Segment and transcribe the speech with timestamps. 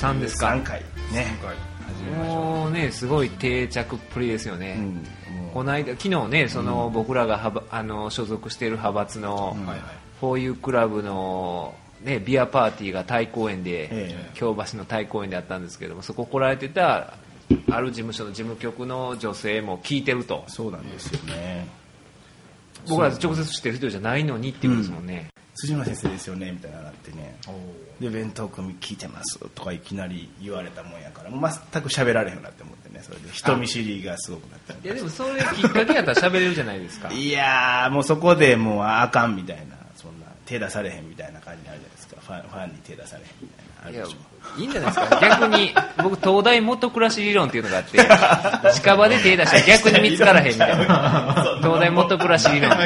[0.00, 0.48] 3ですか。
[0.48, 0.80] 3回
[1.12, 1.26] ね。
[1.86, 4.80] 始めましょもうねすごい定着っぷりですよね、
[5.52, 9.66] この間昨日ねその、僕らがはばあの所属している派閥の、うん
[10.20, 14.30] フォーユークラブの、ね、ビアパーティーが太公園で、ええ。
[14.34, 17.14] 京橋の太公園であったんですけどもそこ来られてた
[17.70, 20.44] ある事務所の事務局の女性も聞いてると。
[20.46, 21.66] そうなんですよね。
[22.86, 27.36] 僕ら直接知ってる人じゃないのにっていうことですもんね、辻野先生ですよねみたいなのがあってね。
[28.00, 33.30] で弁当組聞いてますとかいきなり言われたもんやから全く喋られへんようになって思ってねそれで。
[33.30, 34.86] 人見知りがすごくなって。
[34.86, 37.12] いやでもそれきっかけやったら喋れるじゃないですか。
[37.12, 42.16] いやーもうそこでもうあかんみたいなそんな手出されへんみたいな感じになるじゃないですか。
[42.22, 44.06] ファンファンに手出されへんみたいなあるいや
[44.58, 45.20] いいんじゃないですか。
[45.20, 47.98] 逆に僕東大元暮らし理論っていうのがあって
[48.80, 51.58] 近場で手出したら逆に見つからへんみたいな。
[51.60, 52.70] 東大元暮らし理論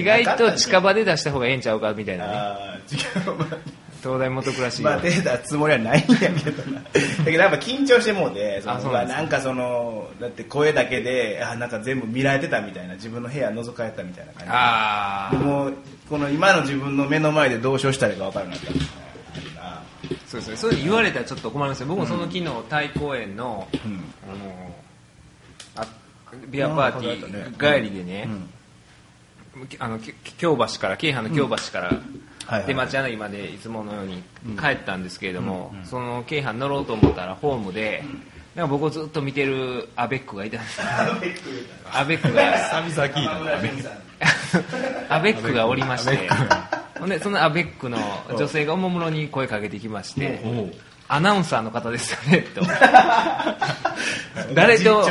[0.00, 2.32] じゃ意外と近場で出した方がええんちゃうかみたいなね。
[2.34, 3.58] あー違うまあ
[4.02, 6.80] 東大元暮らしまあ手出すつもりはないんやけどな。
[6.90, 6.90] だ
[7.24, 15.74] けどやっぱ緊張してもうてそのあそうなんですなんかそのだって声だけであなんか全部見られてたみたいな自分の部屋覗かれたみたいな感じあでもう
[16.10, 19.02] この今の自分の目の前でどうしようしたらいいか分からなかった
[20.26, 20.56] そうですね。
[20.56, 21.86] それ言われたらちょっと困りますよ。
[21.86, 24.00] 僕もその昨日太公園の,、うん。
[25.76, 25.86] あのあ
[26.48, 28.28] ビアパーティー帰りでね、
[29.78, 34.22] あのき京橋から京阪の京橋から、はいはいで町柳までいつものように
[34.58, 38.02] 帰ったんですけれども、その京阪乗ろうと思ったらホームで、
[38.56, 40.86] なんか僕をずっと見てるアベックがいたんですよ。
[41.92, 42.34] アベック。
[42.34, 42.52] が。
[42.82, 43.82] 久々聞い
[45.08, 45.16] た。
[45.16, 46.28] アベックがおりまして。
[46.98, 50.40] ほんでそのアベックの女性がおもむろに声かけてきまして
[51.12, 52.62] アナウンサーの方ですよねと。
[54.54, 55.06] 誰と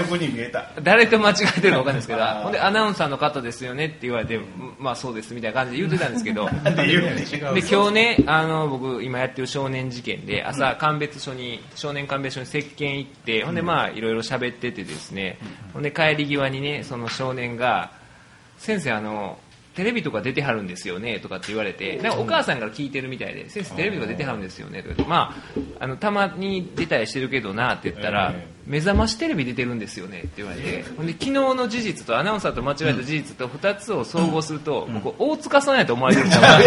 [0.81, 4.39] 誰と間違えてるか分かんないですけど ほんでアナウンサーの方ですよねって言われて
[4.79, 6.49] まあそうですみたいな感じで言ってたんですけど。
[6.73, 15.37] で今日ねあの僕今やってる少年事件で朝鑑別所に少年鑑別所に接見行ってほんでまあいろいろ喋っててですね。
[15.71, 17.91] ほんで帰り際にねその少年が
[18.57, 19.37] 「先生あの
[19.75, 25.09] テレビとか出てはるんですよね」とかって言われてなんかお母さんから聞いてるみたいで「先生テレビとか出てはるんですよね」とか言って。
[25.09, 25.35] ま
[25.79, 30.83] ああのたまに出たりしてるけどなって言ったらえ「目覚ましテレビ出てるんですよね」って言われて。
[30.97, 36.65] ほんで昨日の事実とアナウンサーと間違えた事実と2つを総合すると僕大塚さんやと思われてるんちゃない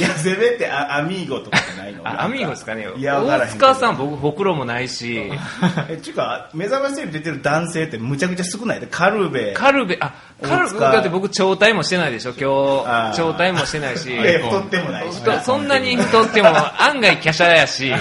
[0.00, 2.06] やせめてアアミーゴとかじゃないの。
[2.06, 2.86] あアミーゴですかね。
[2.96, 5.30] 大塚さん僕ほくろもないし。
[5.88, 8.86] えちゅうか目覚ましテレビ出てる男性ってむちゃくちゃ少ないで。
[8.86, 9.52] カルベ。
[9.52, 9.96] カルベ。
[10.00, 10.12] あ
[10.42, 13.16] カルベだって僕超体もしてないでしょ今日。
[13.16, 14.10] 超体もしてないし。
[14.12, 15.20] え太ってもないし。
[15.20, 16.48] 太そんなに太っても
[16.82, 17.92] 案外華奢やし。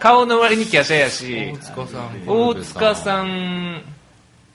[0.00, 1.54] 顔の割に華奢やし。
[1.62, 2.24] 大塚さん。
[2.26, 3.82] 大塚さん。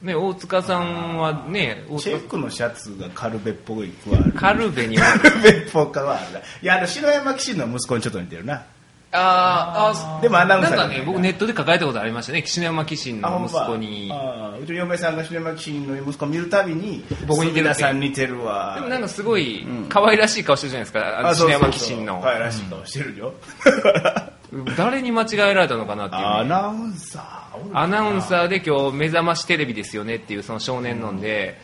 [0.01, 4.31] ね大塚さんはね大塚チェックのシャツがカルベっぽいくはある。
[4.31, 5.19] カルベには。
[5.19, 6.33] カルベっぽくはある。
[6.33, 8.63] ないやあの篠山騎士の息子にちょっと似てるな。
[9.11, 12.43] あーあでもアナウンサーなんかね僕ネットで書かれたことありましたね。
[12.43, 14.09] 岸山紀信の息子に。
[14.13, 18.75] あうちの嫁さんが篠山騎士の息子を見るたびに僕似てるって杉田さん似てるわ。
[18.75, 22.21] でもなんかすごい可愛らしい顔してるじゃないですか、あの篠山紀信の。
[22.21, 23.33] 可愛らしい顔してるよ
[24.77, 27.77] 誰に間違えられたのかなっていうね、アナウンサー？
[27.77, 31.57] アナウンサーで今日目覚ましテレビですよねっていうその少年なんで、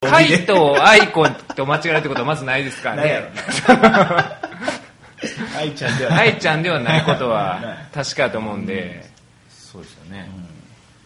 [0.00, 3.32] 海藤愛子と間違えるってことはまずないですからね。
[5.56, 6.28] 愛ちゃんではない。
[6.32, 7.60] 愛ちゃんではないことは
[7.94, 9.04] 確かと思うんで、
[9.48, 10.28] そうですよね。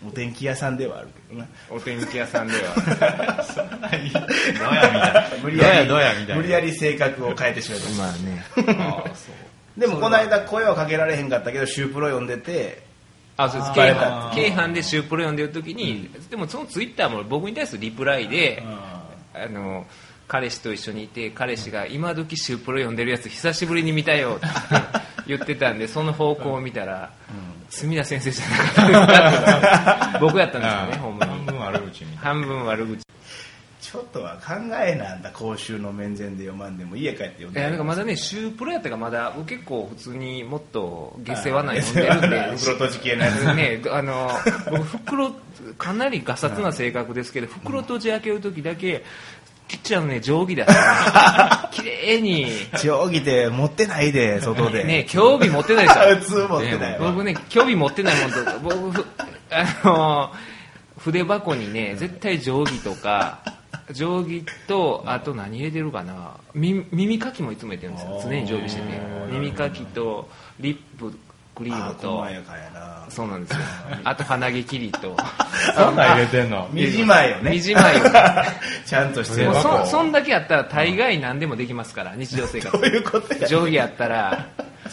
[0.06, 1.46] お天気屋さんではあるけどな。
[1.70, 2.74] お天気屋さんでは。
[2.76, 2.80] ど
[3.80, 4.22] うやみたい
[5.14, 5.24] な。
[5.42, 6.36] 無理ややりどうやみたいな。
[6.36, 8.44] 無理やり性格を変えてしまいましたまあね。
[8.78, 9.34] ああそう
[9.76, 12.86] でもこの間声はかけられへんかったけどシュープロ読んでて
[13.36, 13.72] あ、そうです。
[13.74, 18.62] 京阪京阪でシュープロ読んでる時に、でもそのツイッターも僕に対するリプライで、
[19.34, 19.86] あの、
[20.26, 24.46] 彼氏と一緒にいて、彼氏が今時シュープロ読んでるやつ久しぶりに見たよって
[25.26, 27.12] 言ってたんで、その方向を見たら、
[27.68, 31.32] 墨田先生じゃなかったですか僕やったんですよね、 ほんまに。
[31.32, 33.06] 半分悪口みたい半分悪口。
[33.86, 34.54] ちょっとは考
[34.84, 37.60] えなんだ公衆の面前で読まんでも家帰って読んで。
[37.60, 43.44] いやなんかまだね、シュープロやったからまだ、僕結構普通にもっと下世話な読 んでるんで、 袋閉じ系のやつ。
[43.54, 44.30] ね、あの
[44.70, 45.30] 僕袋
[45.78, 49.04] かなりガサツな性格ですけど袋閉じ開ける時だけ
[49.68, 52.46] ちっちゃなね定規だった綺麗に。
[52.76, 54.82] 定規で持ってないで外で。
[54.82, 57.12] ね興味持ってないですよ普通持ってないわ。
[57.12, 58.38] 僕ね興味持ってないもんと。
[58.60, 59.06] 僕ふ
[59.50, 60.32] あの
[60.98, 63.55] 筆箱にね絶対定規とか
[63.94, 66.32] 定規とあと何入れてるかな。
[66.54, 68.20] 耳耳かきもいつも入れてるんですよ。
[68.22, 69.00] 常に常備してて。
[69.30, 70.28] 耳かきと
[70.60, 71.16] リップ
[71.54, 72.18] クリーあムと。
[72.18, 73.06] 細やかやな。
[73.08, 73.58] そうなんですよ。
[74.04, 75.16] あと鼻毛切りと。
[75.76, 76.68] そんなん入れてんの？
[76.72, 77.50] 身じまいよね。
[77.52, 78.04] 身じまいを
[78.84, 79.54] ちゃんとしてる。
[79.54, 82.72] そそんだけやったら大概何でもできますから日常生活。
[82.72, 84.46] どういうことや定規やったら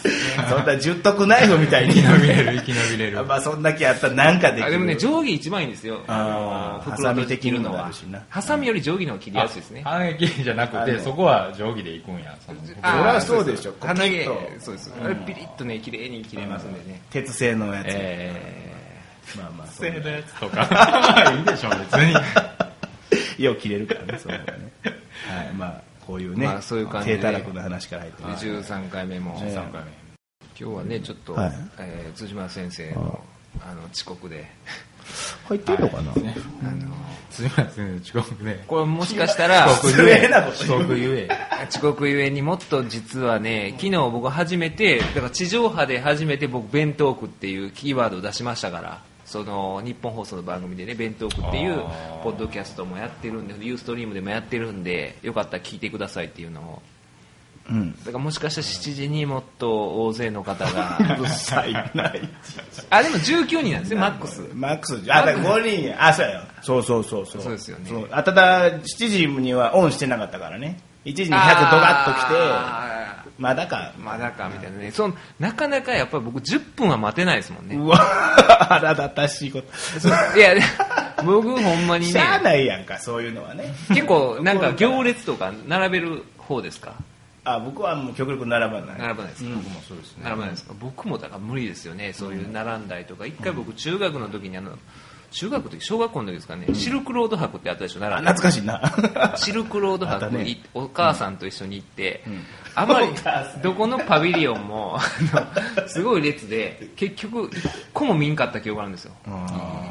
[0.50, 1.96] そんな十徳ナイフみたいに。
[1.96, 3.24] 生き延びれる生き延びれる。
[3.24, 4.66] まあそんだけあったらなんかできる。
[4.66, 6.02] あでもね定規一番いいんですよ。
[6.08, 7.86] あーの袋とじ切るのは。
[7.86, 8.22] ハサミ的にもなるしな。
[8.30, 9.82] ハサミより定規の方が切りやすいですね。
[9.84, 13.74] 反撃じゃなくてそこは定規で行くんやそりゃそうでしょ。
[13.80, 14.30] 鼻毛
[14.60, 14.94] そうです。
[15.04, 17.02] あれピリッとね綺麗に切れますんでね。
[17.10, 18.32] 鉄製のやつ、え
[19.38, 21.34] まあまあそ製のやつとか。
[21.38, 22.14] いいでしょ別に。
[23.44, 24.72] よう切れるからねその方がね。
[24.84, 27.16] はいまあこういうね、まあそういう感じで。
[27.18, 29.36] 低たらくの話から入ってますー13回目も。
[29.40, 29.92] 13回目。
[30.60, 31.54] 今日はねちょっと、はい。
[31.80, 33.20] えー辻村先生の
[33.62, 34.46] あの遅刻で。
[35.50, 36.96] 入ってるのかな、あの
[37.30, 38.64] すみません遅刻ね。
[38.68, 41.30] これもしかしたら失礼なこと遅刻ゆえ。
[41.70, 49.02] 遅刻ゆえにもっと実はね昨日僕初めてだから地上波で初めて僕弁当区っていうキーワードを出しましたから
[49.34, 51.82] その日本放送の番組でね弁当区っていう
[52.24, 56.82] ポッドキャストもやってるんでユーストリームでもやってるんでよかったら聞いてくださいっていうのを。
[57.68, 57.96] うん。
[57.98, 61.00] だからもしかしたら7時にもっと大勢の方が。
[61.18, 61.80] うるさいな
[62.14, 62.30] い
[62.92, 64.42] あでも19人なんですねマックス。
[64.54, 65.02] マックス。
[65.10, 65.84] あだから5人。
[65.88, 66.34] やあそうや。
[66.34, 67.42] よそうそうそうそう。
[67.42, 67.90] そうですよね。
[68.12, 70.80] あただ7時にはオンしてなかったからね。
[71.06, 72.36] 1時に100ドガッと来て。
[72.38, 73.94] あまだか。
[73.98, 74.92] ーまだかみたいなね。
[74.92, 77.76] そのなかなかやっぱり僕10分は待てないですもんね。
[77.76, 80.38] うわ腹立たしいこと。
[80.38, 80.54] いや
[81.26, 82.12] 僕ほんまにね。
[82.12, 83.74] しゃあないやんかそういうのはね。
[83.90, 86.94] 結構なんか行列とか並べる方ですか？
[87.46, 89.00] あ僕はもう極力並ばない。
[89.00, 90.24] 並ばないですか、僕もそうですね。
[90.24, 90.74] 並ばないですか？
[90.80, 91.94] 僕もだから無理ですよ。
[91.96, 94.78] ねそういう並んだりとか一回僕中学の時にあの
[95.34, 99.36] 中学の時小学校の時ですかね、シルクロード博ってあったでしょあ奈良懐かしいな。
[99.38, 102.44] シルクロード博にお母さんと一緒に行って、ん。
[102.76, 103.08] あまり
[103.62, 105.00] どこのパビリオンも
[105.88, 109.14] すごい列で結局一個も見んかった記憶があるんですよ。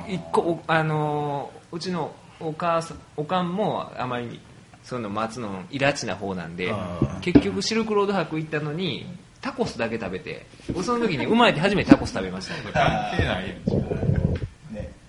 [0.09, 4.41] 一個おあのーうちのお母さんおかんもあまり
[4.83, 6.75] そういうの待つのイラチな方なんで
[7.21, 9.07] 結局シルクロード博行ったのに
[9.41, 13.55] タコスだけ食べて僕その時に生まれて初めてタコス食べました関係ないや
[14.19, 14.22] ん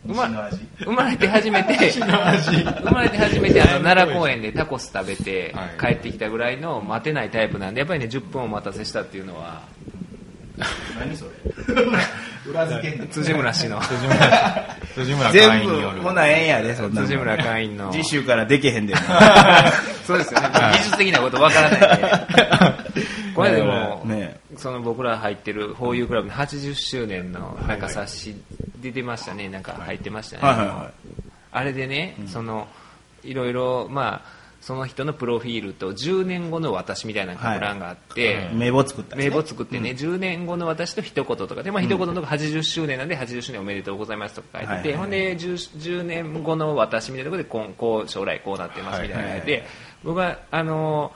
[0.06, 5.94] ねうま生まれて初めて 生まれて初めてあの奈良公園でタコス食べてはい。
[5.96, 9.62] 帰ってきたぐらいの待てないタイプなんでやっぱりね10分お待たせしたっていうのは
[11.00, 11.32] 何それ？
[12.46, 13.80] 裏付けんの辻村氏の。
[14.94, 16.02] 辻村会全部員による。
[16.02, 17.90] ほなええんやでそんな辻村会員の。
[17.94, 18.94] 次週からでけへんで。
[20.06, 20.50] そうですよね。
[20.74, 21.82] 技術的なことわからないん
[22.94, 23.04] で
[23.34, 24.40] これでも、ね。
[24.58, 28.36] その僕ら入ってるホーユークラブの80周年のなんか冊子
[28.82, 29.50] 出てましたね。
[29.50, 30.92] なんか入ってましたね、はいはいは
[31.52, 32.68] あれでね、その
[33.24, 39.26] いろいろまあその人のプロフィールと10年後の私みたいな書く欄があって、い名簿作ったね。
[39.26, 41.64] 名簿作ってね、10年後の私と一言とか。
[41.64, 49.70] で、まあ、一言のとこ80周年なんで80周年おめでとうございますとか書いてて、はいはいほんで 10, 10年後の私みたいなところでこうこう将来こうなってますみたいなのが書いて、はいはい。
[50.06, 51.12] 僕はあの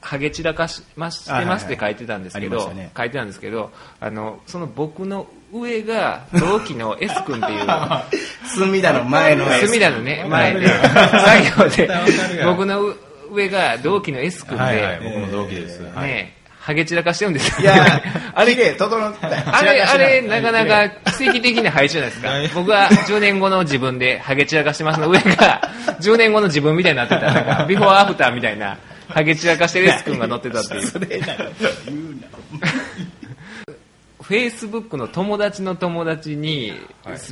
[0.00, 2.76] ハゲ散らかしましてますって書いてたんですけど、はいはい。
[2.76, 2.90] ね。
[2.96, 3.70] 書いてたんですけど
[4.00, 7.66] あのその僕の上が同期の S 君っていう
[8.46, 11.70] 隅田の前のやつ 隅田のね前でわかる。
[11.70, 12.94] 作業で僕の
[13.30, 15.82] 上が同期の S 君で、はいはい僕も同期です。
[15.94, 16.08] はい。
[16.08, 17.74] ねハゲ散らかしてるんですいや
[18.34, 22.28] あれあれ、あれ、なかなかか奇跡的な配置じゃないですか。
[22.28, 22.48] はい。
[22.54, 25.62] 僕は10年後の自分でハゲ散らかしてますの上が、
[26.00, 27.64] 10年後の自分みたいになってた。
[27.64, 28.76] ビフォーアフターみたいな、
[29.10, 30.86] ハゲ散らかしてる S 君が乗ってたっていう。
[30.88, 31.40] それな言う
[32.20, 32.66] な。
[34.22, 36.72] フェイスブックの友達の友達に、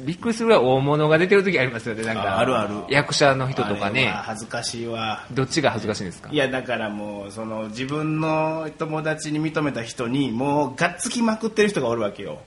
[0.04, 2.02] びっくりするぐらい大物が出てる時ありますよね。
[2.02, 2.74] なんか、ああるある。
[2.88, 4.06] 役者の人とかね。
[4.08, 5.24] は恥ずかしいわ。
[5.30, 6.28] どっちが恥ずかしいんですか？
[6.32, 12.40] いやだからもうその自分の友達に認めた人にもうがっつきまくってる人がおるわけよ。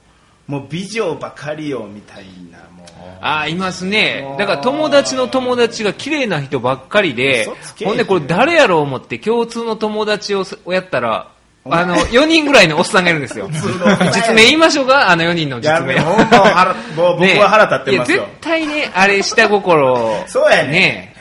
[0.46, 2.58] もう美女ばかりよみたいな。
[2.76, 2.81] もう
[3.20, 4.24] ああ、いますね。
[4.38, 7.48] だから友達の友達が綺麗な人ばっかりで
[7.84, 11.32] ほんでこれ誰やろう思って共通の友達をやったら、
[11.64, 13.48] あの、4人ぐらいのおっさんがいるんですよ。
[14.12, 15.10] 実名言いましょうか？
[15.10, 16.00] あの4人のいや実名。
[16.00, 20.24] ほんま腹もう僕は腹立ってますよ、ねいや絶対ね、あれ下心。
[20.26, 20.70] そうやね。
[20.70, 21.12] ね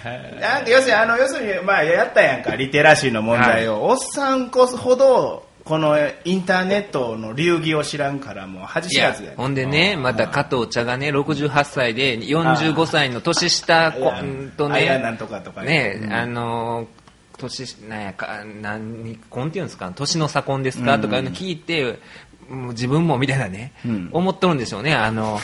[0.42, 16.14] なんか要するにあの要するにまあやったやんかリテラシーの問題を、おっさんこそほどこのインターネットの流儀を知らんからもう恥知らずや、ほんでね、また加藤茶がね、68歳で45歳の年下とねなん、とかとかね、うん。
[16.14, 16.88] あのー
[17.38, 19.92] 年なんやか何婚っていうんですか？
[19.96, 21.98] 年の差婚ですか、とかいうの聞いて
[22.48, 24.10] もう自分もみたいなね、うん。
[24.12, 25.40] 思っとるんでしょうねあの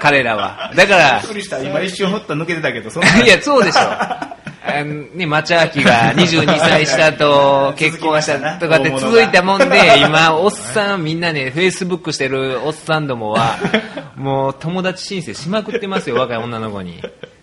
[0.00, 0.72] 彼らは。
[0.76, 1.22] だから
[1.64, 2.90] 今一瞬ほっと抜けてたけど
[3.24, 3.80] いやそうでしょ
[4.62, 13.56] あのね、町明が22歳下と結婚したとかって続いたもんで、今、おっさんみんなね、フェイスブックしてるおっさんどもは、
[14.16, 17.02] もう友達申請しまくってますよ、若い女の子に。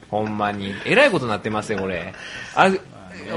[0.09, 0.73] ほんまに。
[0.85, 2.13] えらいことになってますよ、これ。
[2.55, 2.69] あ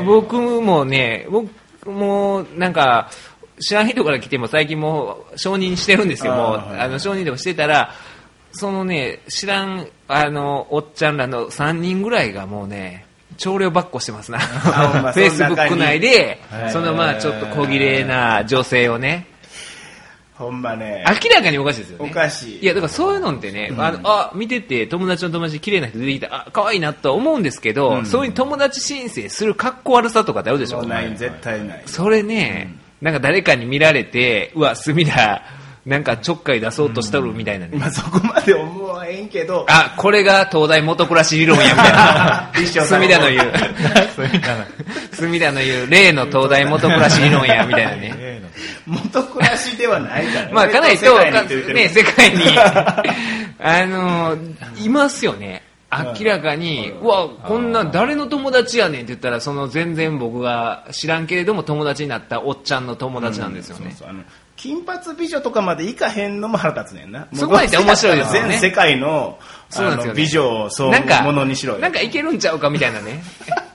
[0.04, 1.50] 僕もね、僕
[1.87, 3.10] もなんか、
[3.60, 7.94] 知らん人から来ても最近もう承認してるんですよ、もうあの承認でもしてたら、
[8.52, 13.06] そのね、知らんあのおっちゃんらの3人ぐらいがもうね、
[13.40, 16.38] 調量ばっこしてますな、フェイスブック内で
[16.73, 19.26] そのまあちょっと小綺麗な女性をね、
[20.40, 21.04] ほんまね。
[21.06, 22.09] 明らかにおかしいですよね。
[22.11, 22.59] おかしい。
[22.61, 30.82] いや、だからそういうのってね、あのあ、見てて友達の友達綺麗な人出てきた、あ、可愛いなとは思うんですけど、そういう友達申請する格好悪さとかってあるでしょ。
[30.82, 31.82] ない、絶対ない。
[31.85, 35.42] それね、なんか誰かに見られて、うわ、隅田、
[35.87, 37.78] なんかちょっかい出そうとしとるみたいなね。
[37.78, 42.50] まあそこまで思わへんけど、あ、これが東大元暮らし理論や、みたいな。
[42.84, 43.52] 隅田の 言う、
[45.12, 48.42] 隅田の言う、例の東大元暮らし理論や、みたいなね。
[48.87, 50.52] 元暮らしではないからね。
[50.52, 51.18] まあ、かなりと、
[51.72, 54.37] ね、世界に、あの
[54.82, 55.62] いますよね。
[55.92, 63.90] 明らかに、うわ、こんな誰の友達やねんって言ったら、その全然僕が知らんけれども友達になったおっちゃんの友達なんですよね。
[63.90, 64.22] そうそうあの
[64.61, 67.26] 金髪美女とかまでいかへんのも腹立つねんな。
[67.33, 69.38] そこまでって面白いですよね全世界の
[69.71, 71.81] そうなんですよね美女をそうなんか、ものにしろよ。
[71.81, 73.23] なんかいけるんちゃうかみたいなね。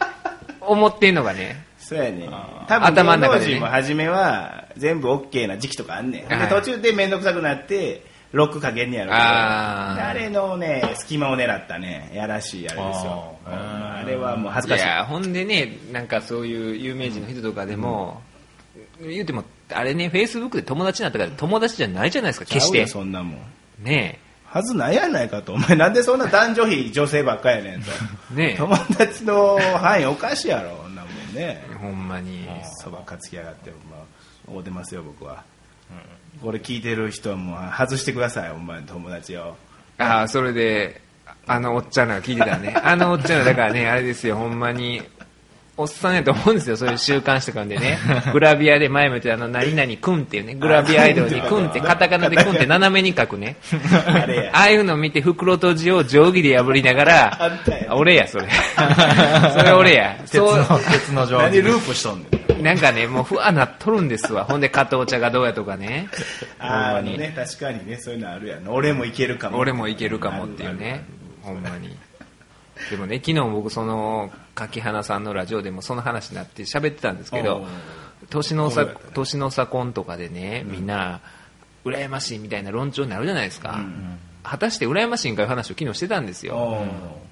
[0.62, 1.66] 思ってんのがね。
[1.80, 2.30] そうやね。
[2.68, 6.28] 多分頭の中も初めは全部 OK な時期とかあんねん。
[6.28, 13.36] ではい途中で面倒くさくなって、ロックかけんねやろけどあー誰のね、隙間を狙ったね、やらしいあれですよ。
[13.46, 14.86] あれはもう恥ずかしい。
[14.86, 18.22] いや、ほんでね、なんかそういう有名人の人とかでも、
[19.02, 22.88] 言うても、あれね、フェイスブックで友達になったから友達じゃないじゃないですか、決して。
[22.88, 23.84] そんなもん。
[23.84, 25.54] ねはずないやないかと。
[25.54, 27.92] お前なんでそんな男女比女性ばっかやねんと。
[28.34, 28.36] え。
[28.36, 31.64] ね友達の範囲おかしいやろ、こんなもんね。
[31.70, 31.74] え。
[31.82, 32.48] ほんまに。
[32.78, 35.44] そばかつきやがって、まあ、会うてますよ、僕は。
[36.42, 39.56] これ聞いてる人はもう外してください、お前友達を。
[39.98, 41.02] ああ、それで、
[41.48, 42.76] あのおっちゃんらが聞いてたね。
[42.84, 45.02] あのおっちゃんら、だからね、あれですよ、ほんまに、
[45.78, 47.98] おっさんやと思うんですよ、そういう週刊誌とかでね。
[48.32, 53.58] グラビアで前も言ってたあの、何々くんっていうね、グラビアアイドルにくんって、カタカナでくんって斜めに書くね。
[54.08, 54.52] あれや。
[54.54, 58.48] ああいうの見て袋閉じを定規で破りながあら俺や、それ。
[59.58, 60.16] それ俺や。
[60.22, 62.64] 鉄そうの、鉄の上何ループしとんねん。
[62.64, 64.46] なんかね、もうふわなっとるんですわ。
[64.46, 66.08] ほんで、加藤茶がどうやとかね。
[66.58, 67.02] あーあ。
[67.02, 68.68] ね、確かにね、そういうのあるやん。
[68.70, 69.58] 俺もいけるかも。
[69.58, 71.04] 俺もいけるかもっていうね。
[71.42, 71.96] ほんまに。
[72.90, 77.66] でもね、昨日僕その、柿花さんのラジオでもその話になって喋ってたんですけおどう、
[78.30, 81.22] 年の差ね、年の差婚とかでね、みんな、
[81.86, 83.80] 羨ましいみたいな論調になるじゃないですか。
[84.46, 86.86] 果たして羨ましいんかいう話を昨日してたんですよ。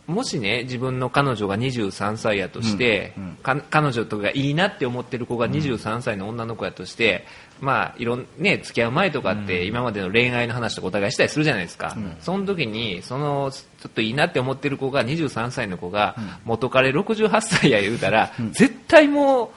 [0.07, 7.25] もしね、自分の彼女が23歳やとして、うんうんか彼女とかいいなって思ってる子が23歳の女の子やとして、
[7.59, 11.97] まあ、いろん、ね、付き合う前とかって、今までの恋愛の話とかお互いしたりするじゃないですか。
[12.21, 16.15] その時に、その、ちょっといいなって思ってる子が、23歳の子が、
[16.45, 19.49] 元彼68歳や言うたら、絶対もう、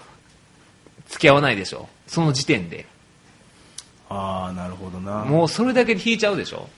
[1.08, 1.88] 付き合わないでしょ。
[2.06, 2.86] その時点で。
[4.08, 5.25] ああ、なるほどな。
[5.25, 6.68] もうそれだけで引いちゃうでしょ。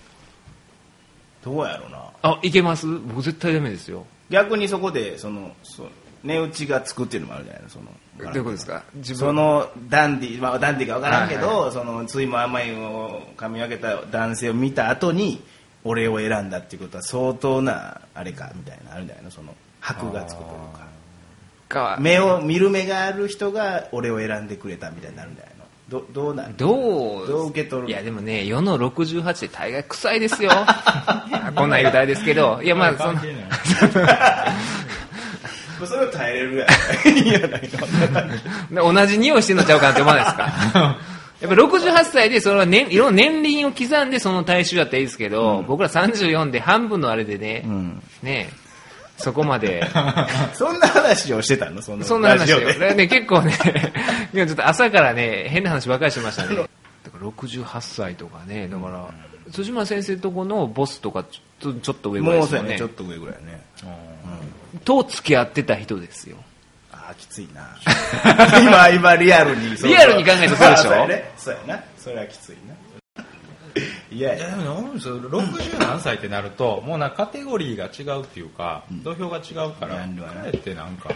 [1.48, 1.98] どうやろうな。
[2.22, 2.86] あ、いけます？
[2.86, 4.06] 僕絶対ダメですよ。
[4.30, 5.86] 逆にそこで、その、そう
[6.24, 7.86] 値打ちがつくっていうのもあるじゃないの、その。
[8.18, 8.82] どういうことですか？
[8.96, 15.40] 自分そのダンディ、まあ、ダンディか分からんけど、はいそのついも甘いを噛み分けた男性を見た後に
[15.84, 19.30] 俺を選んだっていうことは相当なあれかみたいなあるんじゃないの？
[19.30, 20.88] その箔がつくというか。
[21.68, 21.98] か。
[22.00, 25.57] 目を見る目がある人が俺を選んでくれたみたいになるんじゃないの？
[25.88, 26.56] どどうなん？
[26.56, 27.26] どう？
[27.26, 30.50] どう受け取るいやでもね世の68って大概臭いですよ。
[31.56, 32.60] こんなん言うたらあれですけど。
[32.62, 33.18] いやまあその
[35.86, 36.66] それを耐えれるや
[37.12, 37.70] んいいやない
[38.70, 40.96] の 同じ匂いしてんのちゃうかなって思わないですか？
[41.40, 48.02] やっぱ68歳でそれは年いろんな年輪を刻んでその大衆だったらいいですけど、僕ら34で半分のあれでね、ん。
[48.22, 48.50] ね
[49.18, 49.84] そこまで。
[50.54, 51.82] そんな話をしてたの？
[51.82, 52.60] そのそんな話を。
[52.60, 53.52] ね、結構ね。
[54.32, 56.68] 今ちょっと朝からね変な話ばっかりしてましたねだか
[57.20, 59.08] ら68歳とかねだから
[59.52, 62.62] 辻村先生とこのボスとかちょっとちょっと上ぐらいもうですよね。
[62.62, 63.60] そうやねちょっと上ぐらいね。
[64.84, 66.36] と付き合ってた人ですよ。
[66.92, 67.66] ああきついな。
[68.60, 70.90] 今今リアルにそうリアルに考えるとそうでしょ？
[71.38, 71.82] そうやな。
[71.98, 72.74] それはきついな
[74.18, 80.06] いやでもなんですよ60何歳ってなるともうなんかカテゴリーが違うっていうか、土俵が違うからか
[80.46, 81.10] えってなんか。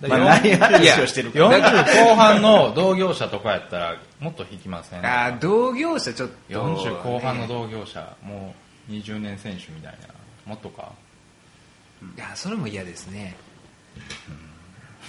[0.00, 1.38] まあ何話をしてるか。
[1.38, 5.04] 40後半の同業者とかやったらもっと引きません？
[5.04, 6.34] あー同業者ちょっと。
[6.54, 8.54] 40後半の同業者も
[8.88, 9.98] う20年選手みたいな。
[10.46, 10.92] もっとか？
[12.16, 13.36] いやそれも嫌ですね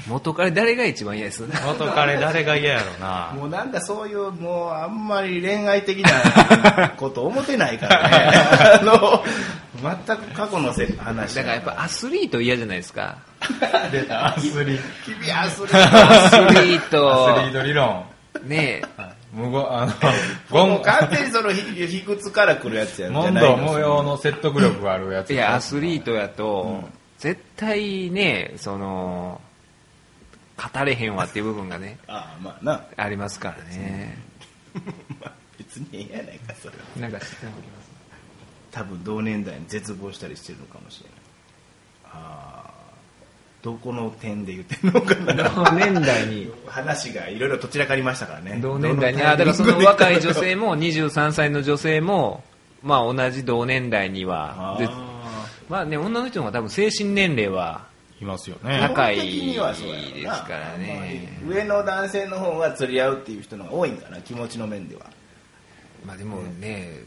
[0.07, 3.33] 元彼誰が一番嫌です元彼誰が嫌やろな。
[3.35, 8.31] もうなんかそういうもうあんまり恋愛的な こと思ってないからね。
[8.81, 9.23] あの
[10.05, 11.35] 全く過去のせ話。
[11.35, 13.17] だからやっぱアスリート嫌じゃないですか。
[13.91, 14.27] 出た。
[14.27, 17.33] アスリー君アスリーアスリート。
[17.33, 18.05] アスリートト理論。
[18.43, 18.81] ね
[19.33, 19.93] 無言あのも
[20.49, 20.77] ゴン。
[20.77, 25.33] う完全にそのひ卑屈から来るやつやん問答無用の説得力があるやつ。
[25.33, 26.83] いやアスリートやと、
[27.17, 29.39] 絶対ねその
[30.73, 32.85] 語れへんわっていう部分がねああまあな。
[32.97, 34.17] ありますからね。
[35.21, 36.83] まあ別にええやないかそれは。
[36.99, 37.55] なんか知ってます。
[38.71, 41.19] 多分同年代に絶望したりしてるのかもしれない。
[42.13, 42.71] ああ
[43.61, 45.49] どこの点で言ってんのかな。
[45.49, 46.51] 同年代に。
[46.67, 48.59] 話がいろいろとちらかりましたからね。
[48.61, 49.21] 同年代に。
[49.21, 52.43] あだからその若い女性も23歳の女性も
[52.81, 54.77] まあ同じ同年代には
[55.69, 57.87] まあね女の人の方が多分精神年齢は
[58.21, 58.79] いますよあね。
[58.79, 61.29] 高い基本的にはそうやろなですからね。
[61.43, 63.39] まあ上の男性の方が釣り合うってい。
[63.39, 65.07] う人の方が多いんかな気持ちの面では
[66.05, 66.99] まあでもね、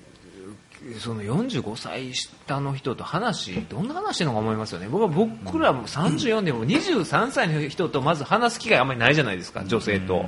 [0.99, 4.89] その45歳下の人と話、どんな話してるのか思いますよね。
[4.89, 10.27] 僕は僕らも34でも23歳の人とまず話す機会あんまりないじゃないですか、女性と。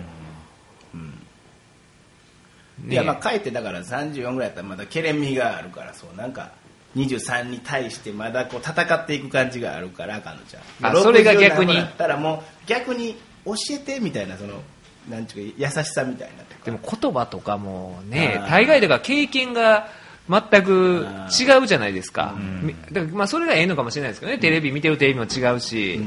[2.88, 6.52] いやまあかえってだから34ぐらいやったらまだケレン味があるからそうなんか
[6.96, 10.60] 23に対してまだこう戦っていく感じがあるから彼女ちゃ
[10.90, 14.62] んあそれが逆に60だったらもう逆に教えてみたいなその
[15.08, 19.88] なんちゅうか優しさみたいなでも言葉とかもね大概だから経験が
[20.28, 21.06] 全く
[21.40, 22.34] 違うじゃないですか。
[22.36, 26.00] みだからまあそれがええのかもしれないですけどね、テレビ見てるテレビも違うし、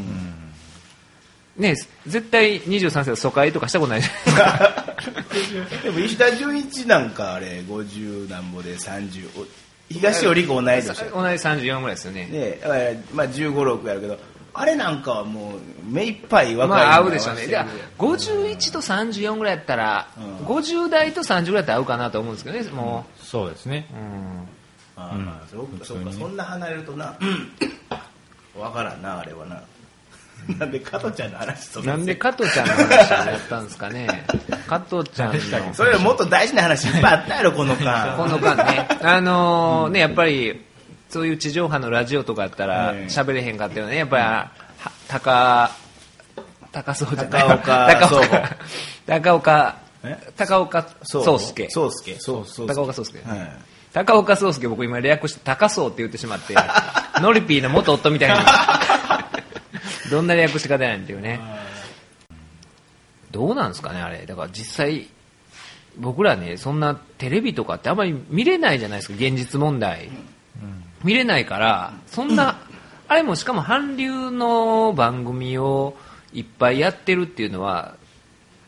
[1.56, 5.80] ね、絶対23歳で疎開とかしたことないじゃないですか。
[5.84, 9.46] でも石田純一なんかあれ50なんぼで30お
[9.90, 12.26] 東尾理子同い年や同じ34ぐらいですよね。
[12.26, 12.82] で、だから
[13.14, 14.20] まあ15、6やるけど、
[14.54, 17.48] あれなんかはもう目いっぱい若いまあ合うでしょうね。
[17.48, 23.96] じゃあじゃあ、51と34ぐらいやったら、うん50代と30ぐらいやったら合うかなと思うんですけどね、もそうですねう。
[23.96, 24.48] うん
[25.02, 27.18] ああそうかそうかそんな離れるとな、
[28.58, 29.64] わからんな、あれはな。
[30.60, 34.26] なんで加トちゃんの話そなんで加藤ちゃんの話をやったんですかね。
[34.68, 35.74] 加藤ちゃんの。
[35.74, 38.16] それもっと大事な話いっぱいあったやろ、この間。
[38.18, 40.66] この間ね、 あのーね、やっぱり、
[41.10, 43.98] そういう地上波のラジオとかやったらええ喋れへんかったよね。
[43.98, 44.52] やっぱり、は
[45.08, 45.72] 高、
[46.72, 47.42] 高そうじゃない？
[47.42, 48.56] 高岡高岡、
[49.08, 51.68] 高岡え、高岡そう壮介。
[51.70, 52.16] そうすけ。
[52.20, 52.68] そうそう。
[52.68, 53.20] 高岡壮介。
[53.28, 53.52] はい。
[53.92, 56.56] 高岡壮介僕今略して高そうって言ってしまって、
[57.22, 58.36] ノリピーの元夫みたいに、
[60.10, 61.40] どんな略し方やねんっていうね。
[63.32, 64.26] どうなんですかね、あれ。
[64.26, 65.08] だから実際、
[65.98, 70.10] 僕らね、そんなテレビとかってあんまり見れないじゃないですか、現実問題。
[71.04, 72.60] 見れないから、そんな、
[73.08, 75.96] あれもしかも韓流の番組を
[76.34, 77.96] いっぱいやってるっていうのは、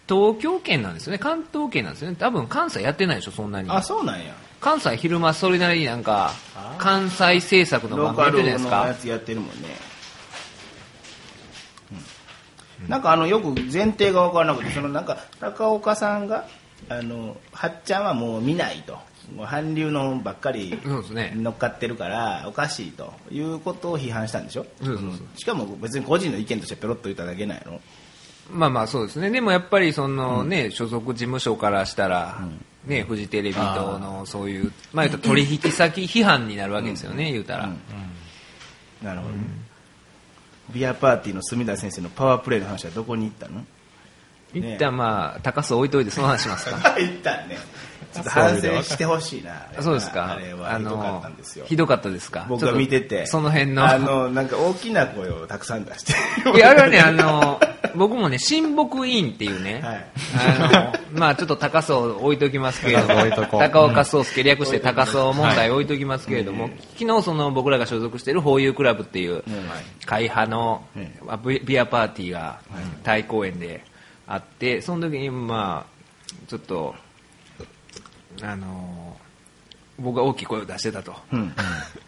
[0.07, 2.17] 東京圏なんですよね、関東圏なんですよね。
[2.17, 3.69] 多分関西やってないでしょ、そんなに。
[3.69, 4.33] あ、そうなんや。
[4.61, 6.33] 関西昼間それなりになんか
[6.77, 9.90] 関西制作のロ番組やってるーカルのじゃないですかやつやってるもんね。
[12.83, 12.89] うん。
[12.89, 16.47] なんかあのよく前提が分からなくてそのなんか高岡さんが
[16.89, 18.97] あのはっちゃんはもう見ないと。
[19.35, 24.65] もう韓流のばっかり乗っかってるからおかしいということを批判したんでしょ？
[24.83, 25.39] そうそうそう。
[25.39, 27.79] しかも別に個人の意見としてペロッと言っただけなんやろ
[28.51, 29.29] まあまあそうですね。
[29.29, 32.39] でもやっぱりそのね、所属事務所からしたら、
[32.85, 33.61] ね、フジテレビと
[33.99, 37.69] のそういう、まあ、言うと取引先批判になるわけですよね、言うたら、
[39.01, 39.33] なるほど、
[40.73, 43.63] ビアパーティーの隅田先生のパワープレイの話はどこに行ったの？
[44.53, 46.95] 一旦まあ高須置いといてその話しますか。
[46.99, 47.57] 行ったね。
[48.13, 49.67] ちょっと反省してほしいな。
[49.77, 50.33] あそうですか。
[50.33, 50.77] あれは。
[50.77, 51.65] ひどかったんですよ。
[51.67, 52.45] ひどかったですか？
[52.49, 53.25] 僕が見てて。
[53.25, 53.85] その辺の。
[53.89, 56.13] あのなんか大きな声をたくさん出して。
[56.55, 57.61] いやあれはねあの
[57.95, 60.05] 僕もね親睦委員っていうね、はい。
[60.35, 69.43] あのまあちょっと高須を置いときますけれども高岡壮介略して高須問題置いときますけれども、昨日その僕らが所属しているホーユークラブっていう
[70.05, 70.83] 会派の
[71.45, 72.61] ビビアパーティーが
[73.03, 73.83] 大公演で
[74.27, 76.95] あってその時にまあちょっと
[78.41, 79.10] あの
[79.99, 81.13] 僕が大きい声を出してたと。
[81.31, 81.53] うん。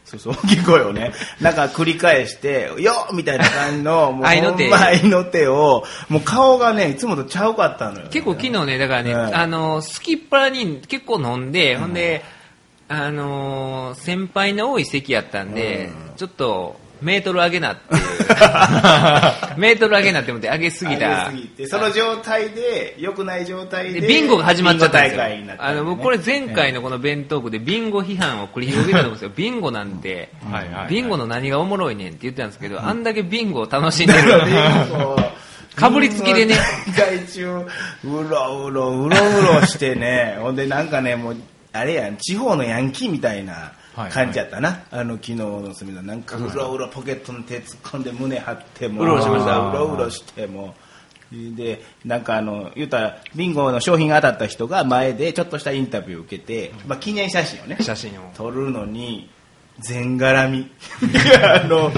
[0.05, 0.33] そうそう。
[0.33, 4.73] 大きい声をねなんか繰り返して「よっ!」みたいな感じの もう愛の手。
[4.73, 8.07] 愛の手をもう顔がねいつもとちゃうかったのよ。
[8.09, 12.23] 結構昨日ね、だからね、はいあの、すきっ腹に結構飲んで、ほんで、
[12.87, 17.81] あのー先輩の多い席やったんで、ちょっと、メートル上げなって。
[19.57, 21.29] メートル上げなって思って上げすぎた。
[21.29, 25.23] 上げすぎてその状態で良くない状態ででビンゴが始まっちゃったんですよ。
[25.57, 29.31] あの、僕これ前回のこの弁当区でビンゴ批判を繰り広げたと思うんですよ。
[29.35, 30.29] ビンゴなんて。
[30.89, 34.21] ビンゴの何がおもろいねんって言ってたんですけど、あんだけビンゴを楽しんでる。
[35.75, 36.55] かぶりつきでね。
[36.95, 37.65] 大中
[38.03, 40.37] うろうろうろうろしてね。
[40.39, 41.37] ほんでなんかねもう
[41.71, 49.59] あれやん地方のヤンキーみたいな感じやったな、あの昨日の隅田なんかうろうろポケットに手突っ込んで胸張ってもうろうろしました。
[49.59, 50.75] うろしても。
[51.55, 58.31] でなんかあの言ったらビンゴの商品が当たった人が前でちょっとしたインタビューを受けて、まあ、記念写真をね写真を。
[58.35, 59.29] 撮るのに
[59.79, 60.71] 全絡み。
[61.43, 61.91] あの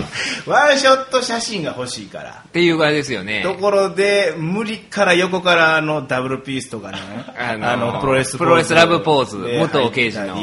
[0.46, 2.44] ワンショット写真が欲しいから。
[2.48, 3.44] っていう感じですよね。
[3.44, 7.00] ところで無理から横からあのダブルピースとかね
[7.38, 10.38] あのープロレスプロレスラブポーズで武藤敬司の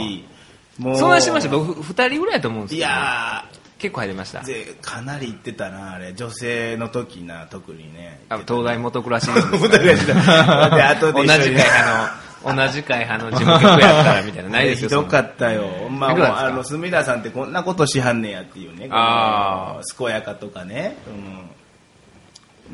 [0.79, 0.99] もう。
[0.99, 1.51] そんなしてました。
[1.51, 3.45] 僕2人ぐらいだと思うんですいけどや
[3.79, 4.41] 結構入りました。
[4.41, 6.15] ーでかなり言ってたなあれ。
[6.15, 8.21] 女性の時な特にね。
[8.29, 10.15] あ東大元暮らしです 元暮らしだ。
[10.77, 11.57] で後で同じ一緒に。
[11.57, 15.65] 会派の同じ会派の事務局やったらみたいなないですよ ひどかったよ。
[15.91, 16.47] まあ、もうらですか？
[16.47, 18.89] あの、隅田さんってこんなことしはんねやっていうね。
[18.91, 19.99] あー。
[19.99, 20.97] 健やかとかね。
[21.07, 21.51] うん。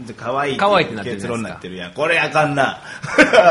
[0.07, 1.93] で可愛い可愛いってなってるじ結論になってるやん。
[1.93, 2.65] これあかんな。
[2.65, 2.81] な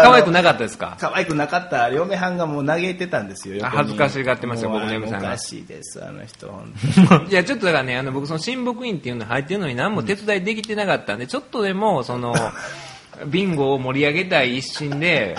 [0.03, 0.97] 可愛くなかったですか？
[0.99, 1.89] 可愛くなかった。
[1.89, 3.63] 嫁はんがもう嘆いてたんですよ。
[3.65, 6.47] 恥ずかしがってました僕の嫁さんがおかしいです、あの人。
[7.29, 12.33] いやちょっとだからねあの僕その親睦員っていうの入ってるのに何も手伝いできてなかったんでちょっとでもその
[13.27, 15.36] ビンゴを盛り上げたい一心で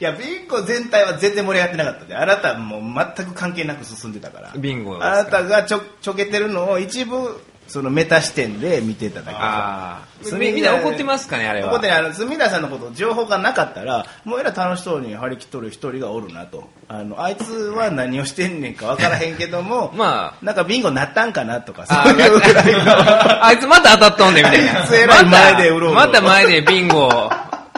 [0.00, 2.16] いや、ビンゴ全体は全然盛り上がってなかったで。
[2.16, 2.80] あなたもう
[3.16, 4.52] 全く関係なく進んでたから。
[4.56, 7.38] ビンゴあなたがちょ、ちょけてるのを一部、
[7.70, 11.68] そのメタ視点で見てただけああすみみんな怒ってますかねあれは。
[11.70, 16.68] ここであの隅田さんのこと情報がなかったらもうえら楽しそうに張り切っとる一人がおるなと。
[16.88, 22.40] あのあいつは何をしてんねんか分からへんけども まなんかビンゴなったんかなとかあそういう。
[22.40, 24.80] ぐらいのああいつまた当たっとんねんみたいな。
[24.80, 27.30] あいつえらい前でうろうろまたまた前でビンゴ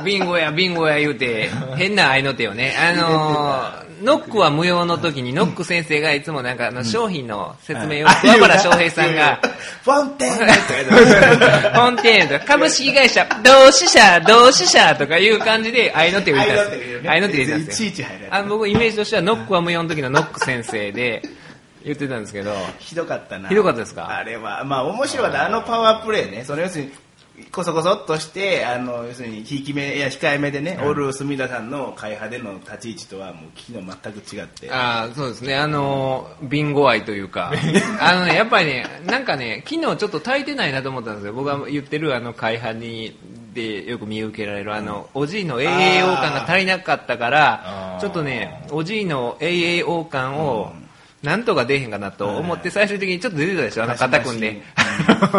[0.02, 2.74] ビンゴやビンゴや言うて変な合いの手をね。
[2.80, 9.40] あのーノックは無用の時にノック先生がいつもなんかあの商品の説明をあ桑原翔平さんが
[9.84, 12.44] フォンテーヌとか言って本店とか。
[12.46, 18.34] 株式会社同志社同志社とかいう感じで合いの手を入れたんですよ合いの手入れたんですよいちいち入る。
[18.34, 21.22] あの僕イメージとしてはノックは無用の時のノック先生で
[21.84, 22.52] 言ってたんですけど。
[22.78, 23.48] ひどかったな。
[23.48, 24.08] ひどかったですか？
[24.08, 25.46] あれはまあ面白かった。
[25.46, 26.44] あのパワープレイね。
[26.44, 26.92] その要するに
[27.50, 34.70] こそこそっとしてあの要するにひいきめいや控えめでね、おる隅田さんの会派での立ち位置とはもう昨日全く違って。
[34.70, 35.56] ああそうですね。
[35.56, 37.52] あのビンゴ愛というか。
[38.00, 41.32] あのねやっぱりねなんかね昨日ちょっと足りてないなと思ったんですよ。
[41.32, 43.16] 僕が言ってるあの会派に
[43.54, 50.72] でよく見受けられるあのおじいの AAO 感が足りなかったからちょっとねおじいの AAO 感を
[51.22, 53.84] なんとか出えへんかなと思って最終的にちょっと出てたでしょ？
[53.84, 54.40] あの肩組ん。
[54.40, 54.60] で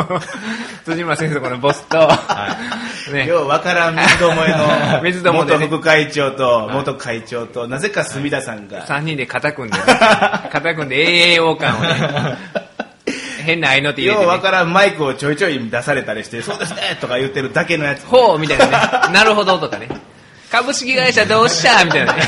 [0.86, 2.10] 辻村先生このボスと、
[3.12, 3.28] ね。
[3.28, 8.86] ようわからん水どもえ水の 元副会長と元会長となぜか隅田さんが。
[8.86, 9.84] 3人で肩組んで、ね、
[10.52, 12.38] 肩組んで AAO 感をね。
[13.46, 18.06] 変な合いの手入れて、ね、ようわからんマイクをちょいちょい出されたりしてそうですねとか言ってるだけのやつ。
[18.06, 18.65] ほうみたいな
[19.08, 19.13] ね。
[19.13, 19.89] なるほどとかね。
[20.53, 21.83] 株式会社どうした？
[21.83, 22.13] みたいな。
[22.13, 22.19] ね。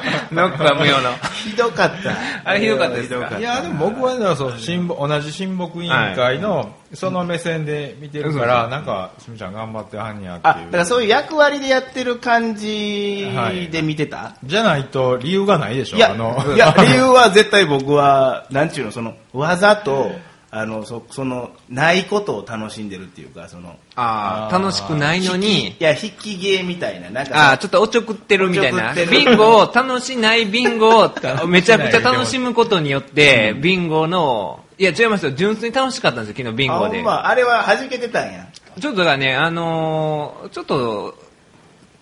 [0.32, 1.10] ノックは無用の。
[1.44, 2.12] ひどかった。
[2.44, 3.38] あれひどかったですか？
[3.38, 10.64] いやでも僕はねそう親睦同じ親睦委員会のその目線で見てるから、なんかすみちゃん頑張ってはんやってあいう。
[10.66, 13.28] だからそういう役割でやってる感じ
[13.70, 16.42] で見てた、じゃないと理由がないでしょいやあの。
[16.54, 20.12] いや理由は絶対僕はなんちゅうのそのわざと
[20.50, 28.94] あのそそのないことを楽しんでるっていうかそのああ、楽しくないのにい、や引き芸みたいななんかああ、ちょっとおちょくってるみたいな。
[28.94, 31.12] ビンゴを、楽しないビンゴを
[31.46, 35.32] めちゃくちゃ楽しむことによって、ビンゴの、いや違いますよ。
[35.32, 37.02] 純粋に楽しかったんですよ、昨日ビンゴであ。
[37.02, 38.46] まあれは弾けてたんや
[38.80, 41.14] ちょっとだね、あのーちょっと、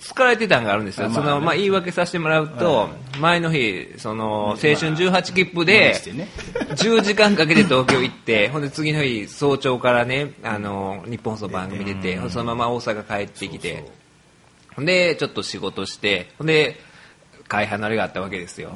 [0.07, 1.11] 疲れてたんがあるんですよ。
[1.11, 2.88] その、まあ、言い訳させてもらうと、
[3.21, 6.29] 前の日、その、青春18切符でしてね、
[6.71, 13.85] 10時間かけて東京行って、ほんで次の日、早朝からね、あの、日本放送番組出て、そのまま大阪帰ってきて、
[14.77, 16.79] ほんで、ちょっと仕事して、ほんで、
[17.49, 18.71] 会離れがあったわけですよ。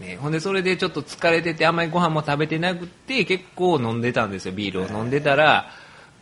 [0.00, 5.70] ね、ほんで、それでちょっと疲れてて、あんまりご飯も食べてなくて、結構飲んでたんですよ、ビールを飲んでたら、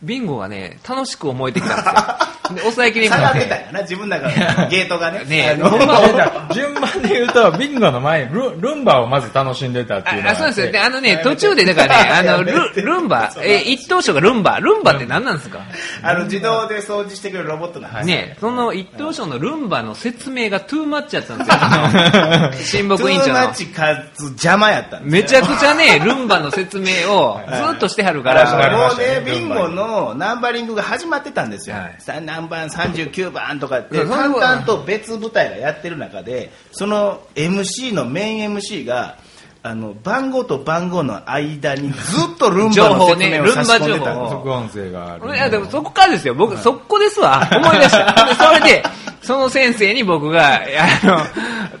[0.03, 2.32] ビンゴがね、楽しく思えてきたんですよ。
[2.55, 3.27] で、抑えきれなくて。
[3.27, 4.27] 下がってたんやな自分の中
[4.63, 4.69] の。
[4.69, 5.25] ゲートがね。
[5.25, 5.73] ねあの。
[6.53, 10.71] 順番で言うとビンゴの前にルルンバをまず楽しんでたっていうのがああそうですよ。
[10.71, 14.59] で、あのね、途中で、だからね、 あの、ルルンバ、え、一等賞がルンバ。
[14.59, 15.59] ルンバって何なんですか？
[16.01, 21.55] あの自動で掃除してくれるロボットの話ね、その一等賞のルンバの説明がトゥーマッチやったんですよ。
[21.59, 22.53] あの。
[22.63, 23.33] 親睦委員長の。
[23.33, 23.55] トゥーマッ。
[23.55, 25.21] チかつ邪魔やったんですよ。
[25.21, 31.75] めちゃくちゃね、ルンバの説明をずっとしてはるかだからら、もうね、ビンゴのナンバリングが始まってたんですよ。
[31.75, 31.95] はい。
[31.99, 39.17] さ何番39番とかって、淡々と別舞台がやってる中で、その MC のメイン MC が、
[39.65, 41.97] あの、番号と番号の間にず
[42.33, 44.39] っとルンバの 説明を差し込んでたんですよ。
[44.41, 46.33] 副音声があるいや、でもそこからですよ。
[46.33, 47.47] 僕、そこですわ。
[47.49, 48.25] 思い出した。
[48.25, 48.83] で それで、
[49.21, 51.21] その先生に僕が、あの、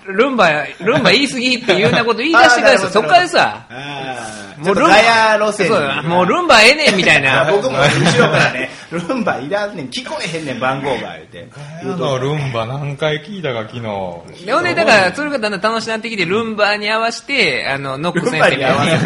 [0.05, 0.49] ルンバ、
[0.79, 2.89] ルンバ言い過ぎっていうようなこと言い出してからですよ。
[2.89, 3.65] そこからですわ。
[4.63, 5.75] あーちょっとガヤ路線に。
[5.75, 7.45] そうもうルンバええねんみたいな。
[7.51, 11.47] 僕も後ろからね、 ルンバいらんねん、聞こえへんねん、番号が、言うて。
[11.81, 14.45] あのルンバ何回聞いたか昨日。
[14.45, 18.97] でほんで、だから、それがだんだん楽しくなってきて、ルンバに合わせて、あの、ノックルン先生バに合わせ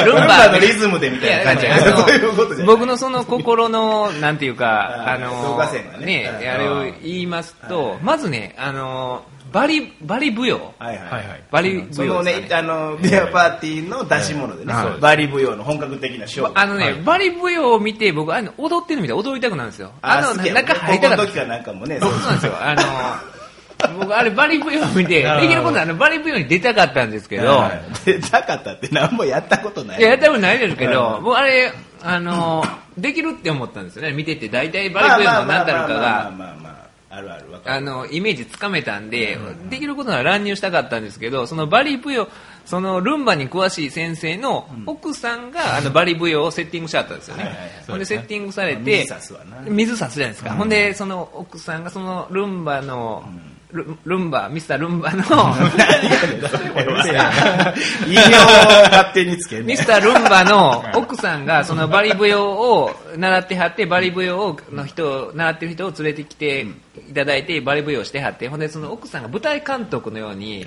[0.00, 0.04] て。
[0.04, 0.38] ル ルンンバ。
[0.38, 1.44] バのリズムでみたいな。
[1.44, 6.30] 感じいやあのそういうことじゃ僕のその心の、なんていうか、あの動画線がね。
[6.52, 10.74] あれを言いますと、まずね、あの、バリ、バリ舞踊。
[10.78, 11.04] はいはい。
[11.04, 11.44] はいはい。
[11.50, 12.68] バリそのね舞踊ですか、ね。
[12.70, 16.52] あの、ビアパーティーの出し物でねはい、バリ舞踊の本格的なショー。
[16.54, 19.92] あのね、はいバリ舞踊を見て、僕、あの、踊ってるみたい踊りたくなるんですよ。
[20.02, 21.34] あの、好きや中入りたかった高校の時。
[21.34, 22.52] からなんかもね、そうなんですよ。
[22.60, 30.00] あの、僕、あれ、バリ舞踊を見て、なるほどできることはあの、バリ舞踊に出たかったんですけど、はい出たかったって何もやったことない。
[30.00, 32.64] いや、やったことないですけど、うん僕あれ、あの、
[32.96, 34.12] できるって思ったんですよね。
[34.12, 36.71] 見てて、大体バリブヨの何たるかまあまあまあが、まあまあまあある
[37.12, 37.76] あるわかる。
[37.76, 42.28] あの、イメージつかめたんで、できることなら乱入したかったんですけど、そのバリブヨ、
[42.64, 47.54] そのルンバに詳しい先生の奥さんが、あのバリブヨをセッティングしちゃったんですよね。
[47.86, 49.06] ほんでセッティングされまあて
[49.70, 50.52] 水差すじゃないですか。
[50.52, 53.24] ほんで、その奥さんがそのルンバの、
[53.72, 55.18] ルルンバ、ミスタールンバの、
[59.64, 66.66] ミスタールンバの奥さんがそのバリ舞踊を習ってはってバリ舞踊の人を習ってる人を連れてきて
[67.08, 70.66] いただいてバリ舞踊をしてはってほんでその奥さんが舞台監督のようにね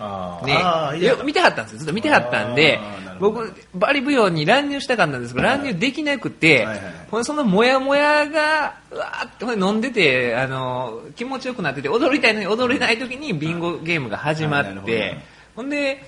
[1.24, 1.80] 見てはったんですよ。
[1.80, 2.80] ずっと見てはったんで
[3.20, 6.94] 僕バリ舞踊に乱入したかったんですけど乱入できなくてはいはいはい。
[7.12, 15.18] ほんでそのモヤモヤがうわーって飲んでてあの気持ちよくなってて踊りたいのに踊れない時にビンゴゲームが始まって
[15.56, 16.04] ほんで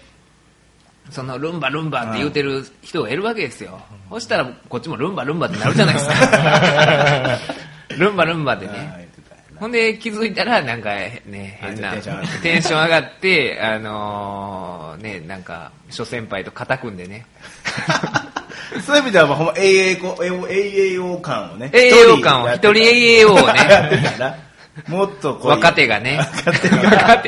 [1.10, 3.80] そのルンバルンバって言うてる人がいるわけですよ。
[4.10, 7.40] そしたらこっちもルンバルンバってなるじゃないですか。
[7.98, 9.08] ルンバルンバってね。
[9.56, 11.24] ほんで気づいたらなんかね、
[11.60, 11.94] 変な
[12.44, 17.26] テンション上がってあのーね、なんか諸先輩と肩組んでね。
[18.86, 21.72] そういう意味では、まあ、ほんま AAO 栄感をね。
[21.74, 24.38] 栄養感を、一人 AAO をやね、ってたら、
[24.88, 25.52] もっとこう。
[25.52, 27.24] 若手がね、若手が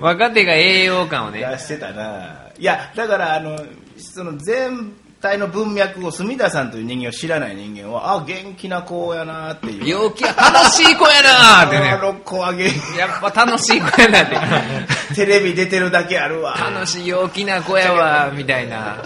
[0.00, 2.49] 若手が栄養感をね、出してたな。
[2.60, 3.58] いや、だから、あの、
[3.96, 9.88] その全体の文脈を、隅田さんという人間を知らない人間は、あ、元気な子やなっていう。
[9.88, 11.98] 陽気や、楽しい子やなーってねあ。
[11.98, 12.98] の子は元気。
[12.98, 14.36] やっぱ楽しい子やなって。
[15.16, 16.54] テレビ出てるだけあるわ。
[16.54, 18.98] 楽しい陽気な子やわ、みたいな。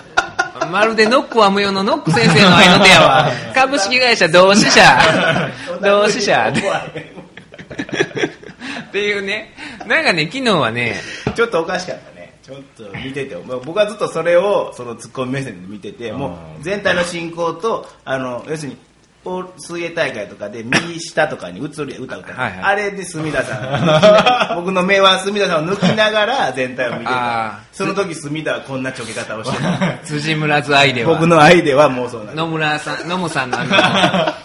[0.70, 3.30] まるでノックは無用のノック先生の合いの手やわ。
[3.54, 4.98] 株式会社同志社。
[5.80, 6.52] 同志社。
[8.88, 9.54] っていうね。
[9.86, 11.00] なんかね、昨日はね、
[11.34, 12.13] ちょっとおかしかったね。
[12.44, 18.76] ちょっと見てて、まあ僕はずっとそれを、そのツッコミ目線で見てて、もう全体の進行と、あの、要するに、
[19.26, 22.60] お水泳大会とかで右下とかに映る歌歌う、はいはい。
[22.60, 27.12] あれで隅田さん 僕の目は隅田さんを抜きながら全体を見て
[27.72, 29.98] その時隅田はこんなちょけ方をしてた。
[30.04, 31.14] 辻村津愛では。
[31.14, 33.56] 僕の愛ではもうそうなん野村さん、野村さんの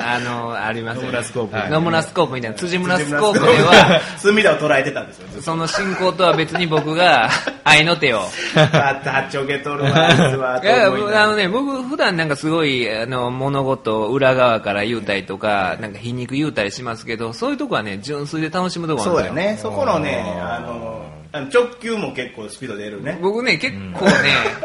[0.00, 1.08] あの、ありますよね。
[1.08, 1.70] 野村スコープ。
[1.70, 2.56] 野村スコープみたいな。
[2.56, 5.42] 辻村スコープでは、隅田を捉えてたんですよ。
[5.42, 7.28] その進行とは別に僕が
[7.64, 8.22] 愛の手を。
[8.56, 19.30] あったちょけとるわあいあのね、僕普段なんかすごい、あの、物事を裏側から言うたりとか、なんか皮肉言うたりしますけど、そういうとこはね、純粋で楽しむとこなんですよ。
[19.30, 19.58] そうやね。
[19.60, 23.18] そこのねあのあの直球も結構スピード出るね。
[23.22, 24.12] 僕ね、結構ね、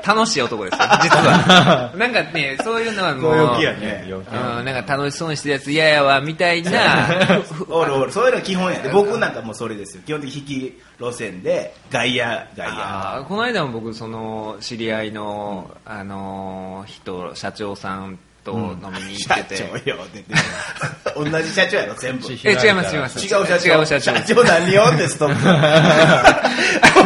[0.06, 1.94] 楽しい男ですよ、実は。
[1.96, 4.08] なんかね、そういうのはもう、強気やね。
[4.10, 8.12] うん、なんか楽しそうにしてるやつ嫌やわ、みたいな、 おるおる。
[8.12, 8.90] そういうの基本やで。
[8.94, 10.02] 僕なんかもうそれですよ。
[10.08, 12.26] 基本的に引き路線で外野
[12.58, 22.28] 外野この間も僕、その、知り合いの、あのー人、社長さんと飲みに行社ってて、長よって言って同じ社長やろ全部。
[22.28, 23.20] 違うえ、違います、違います。
[23.20, 23.42] 社長。
[23.42, 24.16] 違う社長。
[24.16, 26.55] 社長何よってストップ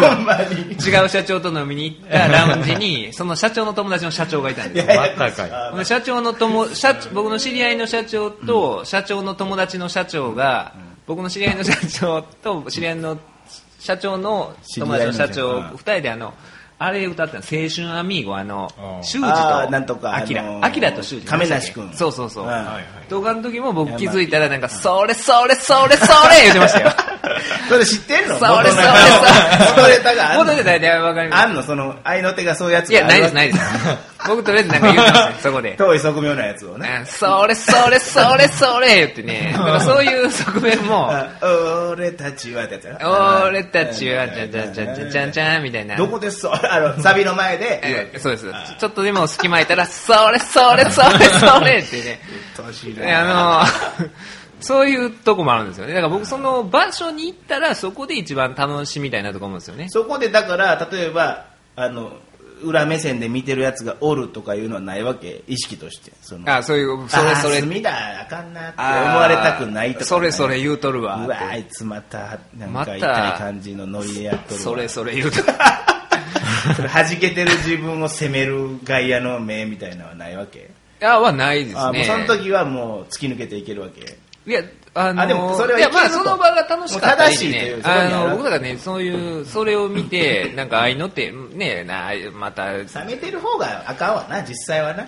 [0.80, 5.02] 違う社長と飲みに行ったラウンジに、その社長の友達の社長がいたんですよ。
[5.02, 5.52] またかい。
[5.52, 10.74] あほんで社長の友社長僕の知り合いの社長と、社長の友達の社長が、
[11.08, 13.18] 僕の知り合いの社長と知り合いの
[13.80, 14.18] 社長。
[14.18, 16.34] の友達の社長二人であの
[16.82, 19.04] あれ歌ったの青春アミーゴあのうん。
[19.04, 19.24] 修二
[19.66, 20.42] となんとかアキラ。
[20.42, 21.92] あのーアキラと修二亀梨君。
[21.94, 22.50] そうそうそう、うん。
[22.50, 26.92] はいはい動画の時も僕気づいたらなんかそれそれそれそれ言ってましたよ。
[27.68, 28.38] それ知ってんの？
[28.38, 28.84] それそれそれ。
[29.76, 30.44] 元ネタ があんの？
[30.46, 31.44] 元ネタ大体わかります。
[31.44, 31.64] あんの？
[31.64, 33.66] その愛の手がそういうやついやないですないいです
[34.28, 41.30] 僕とりあえずなんか言ったんですよそこで遠い側面なやつをねうんそれそれそれそれ言ってね、だからそういう側面も、あ
[41.92, 42.88] 俺たちはってやつ
[43.48, 45.96] 俺たちは、じゃじゃじゃじゃじゃんじゃんみたいな。
[45.96, 46.48] どこです？
[46.50, 48.46] あのサビの前でそうです。
[48.80, 52.20] ちょっとでも隙間空いたら、それそれそれそれってね。
[53.16, 54.14] あの、
[54.60, 55.94] そういうとこもあるんですよね。
[55.94, 59.88] だから僕その場所に行ったらそこで一番楽しみたいなとこ思うんですよね。
[59.90, 62.14] そこでだから例えばあの
[62.64, 65.44] 裏目線で見てるやつがおるとかいうのはないわけ？
[65.48, 66.12] 意識として。
[66.22, 67.60] そのあそういうそれそれ。
[67.62, 71.24] 隅田あかんなって思われたくないとか、それそれ言うとるわ。
[71.26, 74.62] うわあいつまたなんか痛い感じのノリでやっとるわ。
[74.62, 75.38] それそれ言うと
[76.76, 80.70] それ弾けてる自分を責める外野の目みたいなのはないわけ？
[81.02, 81.82] あはないですね。
[81.82, 84.18] あもうその時はもう突き抜けていけるわけ？
[84.48, 95.08] いや、あのあでもそれはいや、まあ、その場が楽しかったしいという、そこにあの、僕らがね、そういう、それを見て、 なんか、ああいうのって、ね、な、また、冷めてる方があかんわな実際はな。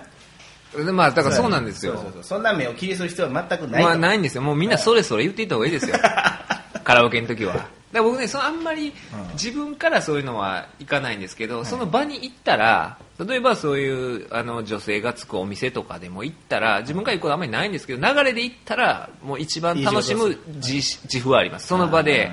[0.92, 1.60] まあ、だからそうな。
[1.60, 2.02] んですよ。
[2.22, 3.82] そんな目を気にする必要は全くない。
[3.82, 4.42] とまあ、ないんですよ。
[4.42, 5.96] もうみんなそれそれ言っていった方がいいですよ。
[6.84, 7.54] カラオケの時は。
[7.54, 8.94] だから僕ね、そのあんまり
[9.34, 21.66] 自分からそういうのはいかないんですけど、その場に行ったら、例えばそういうあの女性がつくお店とかでも行ったら、自分から行くことあんまりないんですけど、流れで行ったら、もう一番楽しむ自自負はあります。
[21.66, 22.30] その場で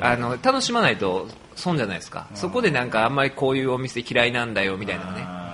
[0.00, 2.28] あの楽しまないと損じゃないですか。
[2.34, 5.45] そこでなんかあんまりこういうお店嫌いなんだよみたいなのね。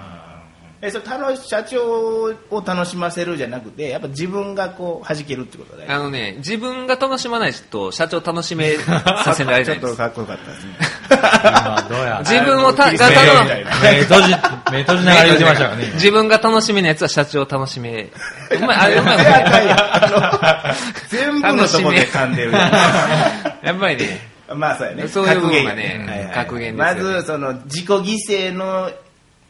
[0.85, 9.91] えそれ楽し社長を楽しませるじゃなくてやっぱ自分がこう弾けるってことだよあのね、自分が楽しまないと社長楽しめさせられちょっないです。
[9.95, 10.73] とかっこよかったですね。
[11.09, 12.19] まあどうや。
[12.25, 14.35] 自分をたがたいな目閉じ、
[14.73, 15.91] 目閉じながら言ってましたからね。
[15.95, 18.09] 自分が楽しめないやつは社長を楽しめ。
[18.51, 20.75] うまい、あれうまいことい言やいやあの
[21.09, 22.59] 全部のとこで噛んでるや
[23.73, 25.07] っぱりね、まあそうやね。
[25.07, 26.05] そういう部分が格言ね。
[26.09, 27.13] はいはい格言ですよね。
[27.13, 28.91] まずその自己犠牲の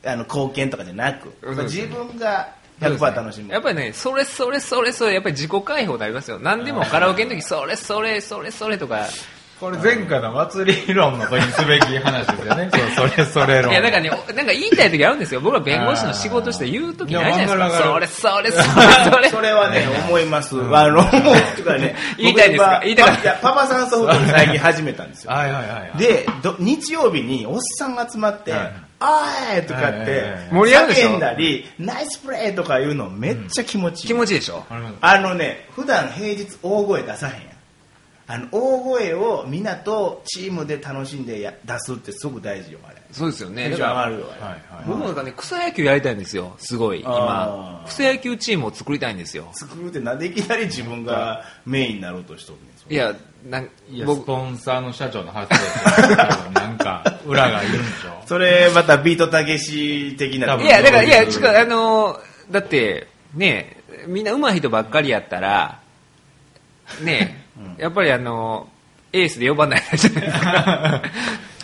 [0.05, 1.33] あの貢献とかじゃなく
[1.65, 2.49] 自分が
[2.81, 6.39] 100%楽しむやっぱりね、それそれそれそれ、やっぱり自己解放になりますよ。
[6.41, 9.07] 何でもカラオケの時、それそれそれそれとか。
[9.61, 12.69] これ前回の祭り論の時にすべき話ですよね。
[12.97, 13.71] そうそれそれ論。
[13.71, 15.41] いや、なんかね、おなんか言いたい時あるんですよ。
[15.41, 17.89] 僕は弁護士の仕事して言う時ないじゃないですか。
[17.93, 18.65] それそれそれ
[19.13, 19.29] それ。
[19.29, 20.57] それはね、思います。
[20.57, 21.05] あの、もう、
[21.57, 22.81] とかね、言いたいですか？
[22.83, 23.13] 言いたか？
[23.13, 25.31] ったいや、パパさんソフトに最近始めたんですよ。
[25.33, 25.99] はいはいはい。
[25.99, 34.07] で、ど日曜日におっさんが集まって、はいあーいとかって盛り上が叫んだり、ナイスプレーとか言うのめっちゃ気持ちいい。
[34.09, 34.65] 気持ちいいでしょ？
[35.01, 37.53] あのね、普段平日大声出さへんやん。
[38.29, 42.97] あの、大声をみんなとチームで楽しんでや出すってすごく大事よ、あれ。
[43.11, 43.69] そうですよね。
[43.69, 44.41] テンション上がるよ、あれ。
[44.43, 44.85] はいはい。
[44.87, 46.55] 僕もなんかね、草野球やりたいんですよ。
[46.59, 49.51] すごい、今草野球チームを作りたいんですよ。
[49.53, 56.17] 作るってなんでいきなり自分がメインになろうとしとるんですいや、なんいや、ス僕、ポンサーの社長の発想
[56.53, 58.23] なんか、裏がいるんでしょ？
[58.27, 65.81] それまたビートたけし的な多分いや、だから、いや、ちょっとあのーだって、ね、みんな上手い人ばっかりやったら、
[67.03, 67.45] ね、
[67.79, 71.03] やっぱりあのーエースで呼ばないじゃないですか。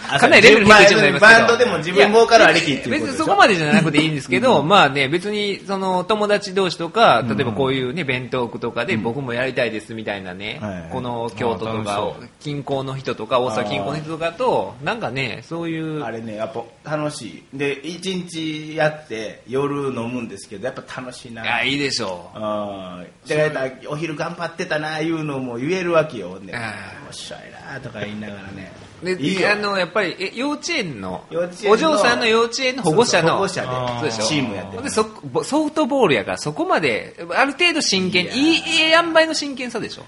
[0.09, 1.40] あかなりレベル低いチームになりますけど。
[1.40, 10.61] バンドでも自分ボーカルありきっていう別に そこまでじゃなくていいんですけど、まあね、別にその友達同士とか、例えばこういうね、弁当区とかで僕もやりたいですみたいなね
[10.92, 16.53] この京都とか近郊の人とか、大阪近郊の人とかと、なんかね、そういうあ、れねやっ
[16.85, 17.44] ぱ楽しい。
[17.53, 21.42] で一日やって夜飲むんですけどやっぱ楽しいな。
[21.42, 22.38] いや、いいでしょう。
[22.38, 23.38] あー。
[23.38, 26.38] だからお昼頑張ってたないうのも言えるわけよ。
[26.40, 26.75] ねあ
[27.07, 27.40] おっしゃい
[27.75, 31.24] なとか言いながらねであのやっぱりえ幼稚園の
[31.68, 33.62] お嬢さんの幼稚園の保護者の保護者
[34.02, 38.61] でチームやってるでそぼソフトボールやからそこまである程度真剣いやいいいい
[38.92, 40.02] 塩梅の真剣さでしょ？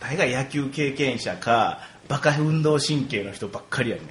[0.00, 4.02] 大概野球経験者かバカ運動神経の人ばっかりやね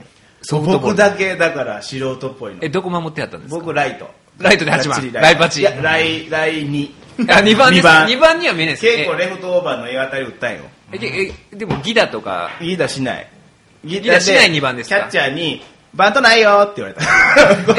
[0.41, 0.88] ソフトボール。
[0.89, 2.60] 僕だけだから素人っぽいの。
[2.62, 3.60] えどこ守ってやったんですか？
[3.60, 4.10] 僕ライト。
[4.38, 5.12] ライトで8番。
[5.13, 6.91] ライパチライライ2
[7.28, 7.82] あ2番です。
[7.82, 8.08] 二番。
[8.08, 10.62] 2番には見えないです結構レフトオーバーの絵当たり打ったんよ。
[10.93, 12.52] えええでもギダとか。
[12.62, 13.28] ギダしない
[13.84, 14.96] ギダしない二番ですか？
[14.98, 15.62] キャッチャーに
[15.92, 17.02] バントないよって言われた。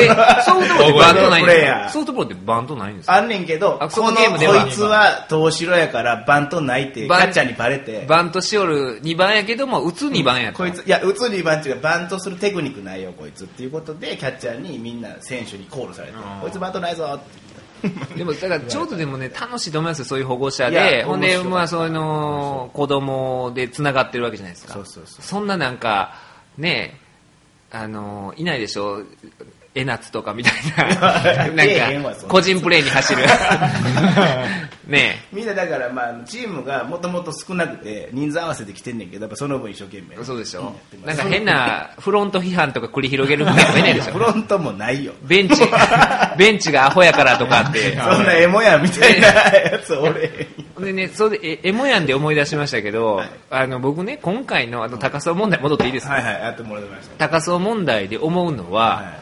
[0.03, 1.89] えソフトボールってバントないんですか？
[1.91, 3.15] ソフトボールってバントないんですか？
[3.17, 8.05] あんねんけどあそこののゲームではこいつは投手やからバントないってキャッチャーにバレて。
[8.09, 17.50] バントしおる2番やけども打つ2番やとこいついや打つ2番っていうかバントするテクニックないよこいつっていうことでキャッチャーにみんな選手にコールされてこいつバントないぞって
[18.16, 24.74] でもだからちょうどでもね楽しいと思いますよそういう保護者いでやほんでまあそういうの子供でつながってるわけじゃないですか。
[24.74, 25.22] そうそうそう。
[25.22, 26.14] そんななんか
[26.59, 26.99] ね
[27.73, 29.03] あのいないでしょ？
[29.73, 30.99] 江夏とかみたいな。
[31.55, 33.23] なんか個人プレーに走る。
[34.89, 40.62] ねみんなだからまあチームがもともと少なくて人数合わせてきてんねんけどやっぱその分一生懸命そうでしょ。
[40.62, 41.16] んやってます。
[41.18, 44.12] なんか変なフロント批判とか繰り広げる人もいないでしょ？
[44.14, 45.12] フロントもないよ。
[45.23, 45.62] ベンチ
[46.37, 47.95] ベンチがアホやからとかって。
[48.03, 50.49] そんなエモやみたいなやつ俺
[50.81, 59.14] でね、それで、え、エモヤンで思い出しましたけど、あの、僕ね、今回のあの、高層問題戻っていいですか、はいはいやってもらいました高層問題で思うのは、はいはい。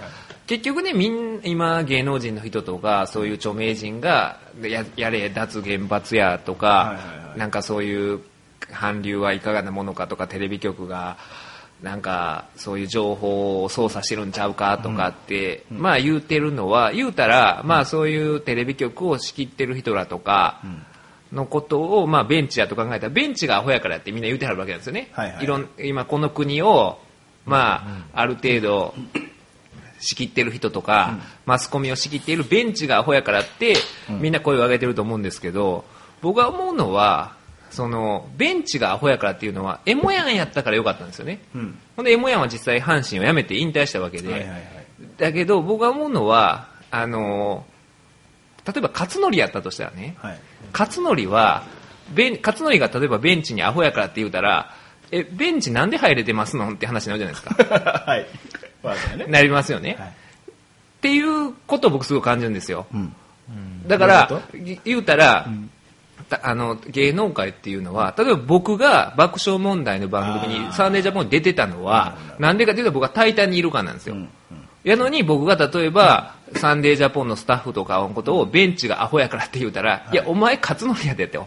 [0.46, 7.38] 結局ね、みん、今、芸能人の人とか、そういう著名人が、でややれ、脱原発やとか、はいはいはい。
[7.38, 8.20] なんかそういう、
[8.72, 11.16] 韓流はいかがなものかとか、テレビ局が、
[11.82, 20.60] なんかそういう情報を操作してるんちゃうかとかって、まあ言うてるのは言うたら、まあそういうテレビ局を仕切ってる人らとか
[21.32, 25.46] のことを、まあベンチやと考えたらベンチがアホやからってみんな言うてはるわけなんですよね、はいはい。
[25.46, 26.98] ろん今この国を
[27.44, 28.94] まあある程度
[30.00, 33.74] 仕切ってる人とか、マスコミを仕切っているベンチがアホやからって、
[34.08, 35.84] みんな声を上げてると思うんですけど
[36.22, 37.36] 僕が思うのは
[37.70, 41.78] そのベンチがアホやからっていうのはエモヤンやったからよかったんですよね、うん。
[41.96, 44.62] ほんでエモヤンは実際阪神を辞めて引退したわけで、はいはいはい。
[45.18, 47.66] だけど僕が思うのはあの
[48.68, 50.40] 例えば勝則やったとしたらねはい。
[50.72, 51.64] 勝則は
[52.14, 54.74] 勝則が例えばベンチにアホやからって言うたら
[55.10, 58.04] えベンチなんで入れてますのって話になるじゃないですか。
[58.06, 58.26] はい。
[59.30, 60.08] なりますよね、はい。
[60.08, 60.12] っ
[61.00, 62.86] ていうことを僕すごく感じるんですよ。
[62.92, 63.14] うん。
[63.86, 64.42] だから
[64.84, 65.48] 言うたら、
[66.28, 74.28] たあの芸能界っていうのは例えば僕が爆笑問題の番組にサンデージャポンに出てたのはなんでかというと僕は「タイタン」にいるからなんですよ、うん
[74.88, 81.38] やのに僕が例えば、サンデージャポンのスタッフとかのことをベンチがアホやからって言うたら、い、や、お前勝則やでって。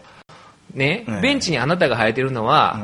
[0.74, 1.22] ね、はい。
[1.22, 2.80] ベンチにあなたが生えてるのは、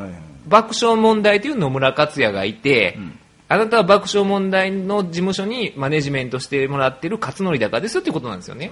[0.46, 3.18] 爆笑問題という野村克也がいて、ん。
[3.50, 8.70] あなたは爆笑問題の事務所にマネジメントしてもらってる勝則だからですよっていうことなんですよね。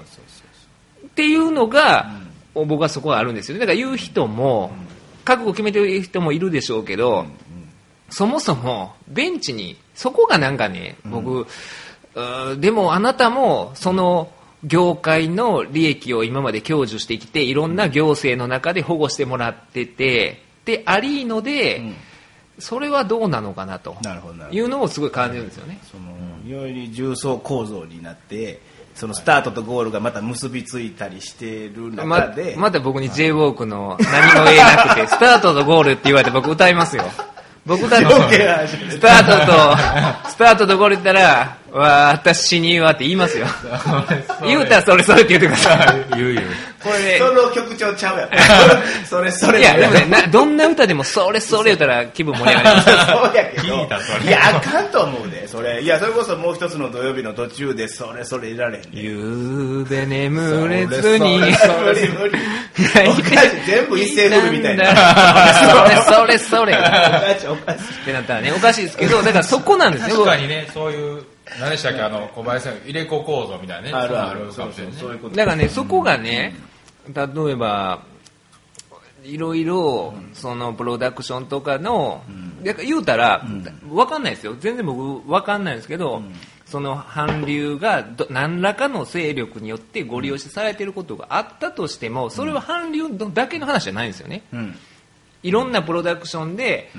[1.07, 2.11] っていうのが、
[2.55, 3.61] 僕はそこはあるんですよね。
[3.61, 4.73] だから言う人も、
[5.25, 7.27] 覚悟決めてる人もいるでしょうけど、
[8.11, 14.31] そもそもベンチに、そこがなんかね、僕、うーでもあなたもその
[14.63, 21.95] 業界の利益を今まで享受してきて、いろんな行政の中で保護してもらってて、で、ありので、ん。
[22.59, 23.97] それはどうなのかなと。
[24.51, 25.79] いうのをすごい感じるんですよね。
[25.83, 28.61] そのより重層構造になって
[28.97, 37.05] そのスタートとゴールがまた結びついたりしてるま中で、また僕に j ウォークの何も言えなくて、 スタートとゴールって言われて僕歌いますよ。
[37.67, 37.97] 僕が
[38.69, 43.47] スタートと、スタートとゴール言ったら、私にはって言いますよ。
[44.43, 46.17] 言うたらそれそれって言ってください。
[46.17, 46.47] 言う言う。
[46.83, 48.31] これねそ、の曲調ちゃうやん
[49.05, 52.91] それそれいや、でもね、などんな歌でもそれそれ言ったら気分盛り上がります。
[52.91, 52.93] そ
[53.33, 61.41] うやけど聞いたそれいやあかんと思うでそれいやそれこそもう一つの土曜日の途中でそれそれいられへんでゆうべ眠れずに。
[61.41, 62.39] それそれ無理無理
[63.09, 64.85] おかしい全部一斉フルみたいな
[65.55, 66.75] それそれそれ。
[66.75, 70.13] おっかしいおかしいてなったらね、おかしいですけど、だからそこなんですね。
[70.13, 71.23] 確かにね、そういう、
[71.61, 73.95] 何でしたっけ、あの、小林さん、入れ子構造みたいなね。
[73.95, 74.53] あるある。
[74.53, 75.37] そういうそういうこと。
[75.37, 76.55] だからね、そこがね、
[77.15, 77.23] 例
[77.53, 78.03] えば、
[79.25, 82.23] いろいろ、そのプロダクションとかの、
[82.63, 83.45] だから言うたら、
[83.91, 84.57] わかんないですよ。
[84.59, 86.23] 全然僕わかんないんですけど、
[86.67, 94.43] その韓流がど何らかの勢力によってご利用しされていることがあったとしても、それは韓流だけの話じゃないんですよね。
[94.53, 94.77] うん。
[95.43, 96.91] いろんなプロダクションで、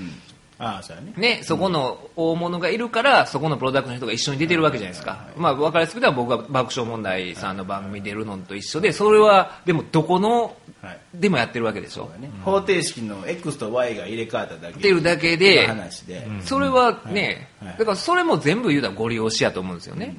[0.60, 1.14] ああそうやね。
[1.18, 5.28] ね、そこの大物がいるから、そこのプロダクションの人が一緒に出てるわけじゃないですか。
[5.38, 11.00] まあ、分かりやすく言ったら僕が爆笑問題さんの番組出るのと一緒で、それは、でもどこの、はい。
[11.14, 12.10] でもやってるわけでしょ？
[12.20, 12.30] ね。
[12.44, 20.16] 方程式の X と Y が入れ替わっただけっていうだけでの話で、それはね、だからそれも全部言うたらご利用しやと思うんですよね。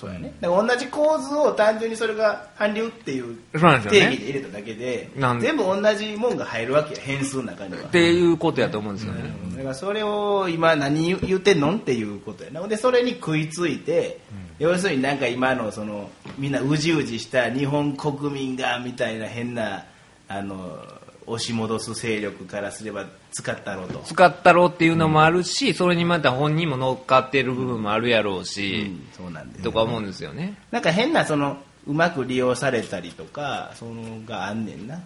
[0.00, 0.32] そうやね。
[0.40, 9.30] 同じ構図を単純にそれが韓流っていう定義で入れただけでなん全部同じもんが入るわけや変数の中にはっていうことやと思うんですよね。
[9.58, 12.66] だからそれを今何言言ってんのっていうことやな。
[12.66, 14.20] でそれに食いついて、
[14.58, 19.84] 要するになんか今のそのみんなうじうじした日本国民がみたいな変な
[20.28, 20.82] あの
[21.26, 30.56] 押し戻す勢力からすれば使ったろうと、使ったろうっていうのもあるし、それにまた本人も乗っかってる部分もあるやろうし、うんそうなんですとか思うんですよね。
[30.70, 35.00] なんか変なそのうまく利用されたりとかそのがあんねんな、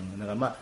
[0.00, 0.18] うん。
[0.18, 0.56] だからまあ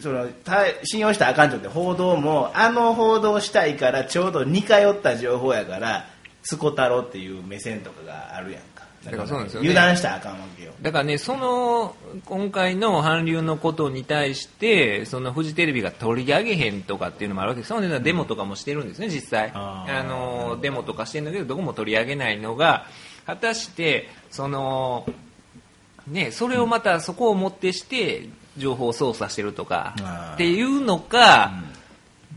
[0.00, 6.06] そのた信用したらあかんとって報道もあの報道したいからちょうど似通った情報やから
[6.42, 8.62] つこたろっていう目線とかがあるやん。
[8.62, 8.71] か
[9.04, 9.68] だからそうなんですよね。
[9.68, 10.72] 油断したらあかんわけよ。
[10.80, 17.68] だからね、その、今回の韓流のことに対して、そのフジテレビが取り上げへんとかっていうのもあるわけです。
[17.68, 19.50] そのねデモとかもしてるんですね、実際。
[19.54, 22.86] あの、デモとかしてるんだけど、どこも取り上げないのが、
[23.26, 25.06] 果たして、その、
[26.06, 29.94] ね、それをまたそこをもってして、情報を操作してるとか
[30.34, 31.52] っていうのか、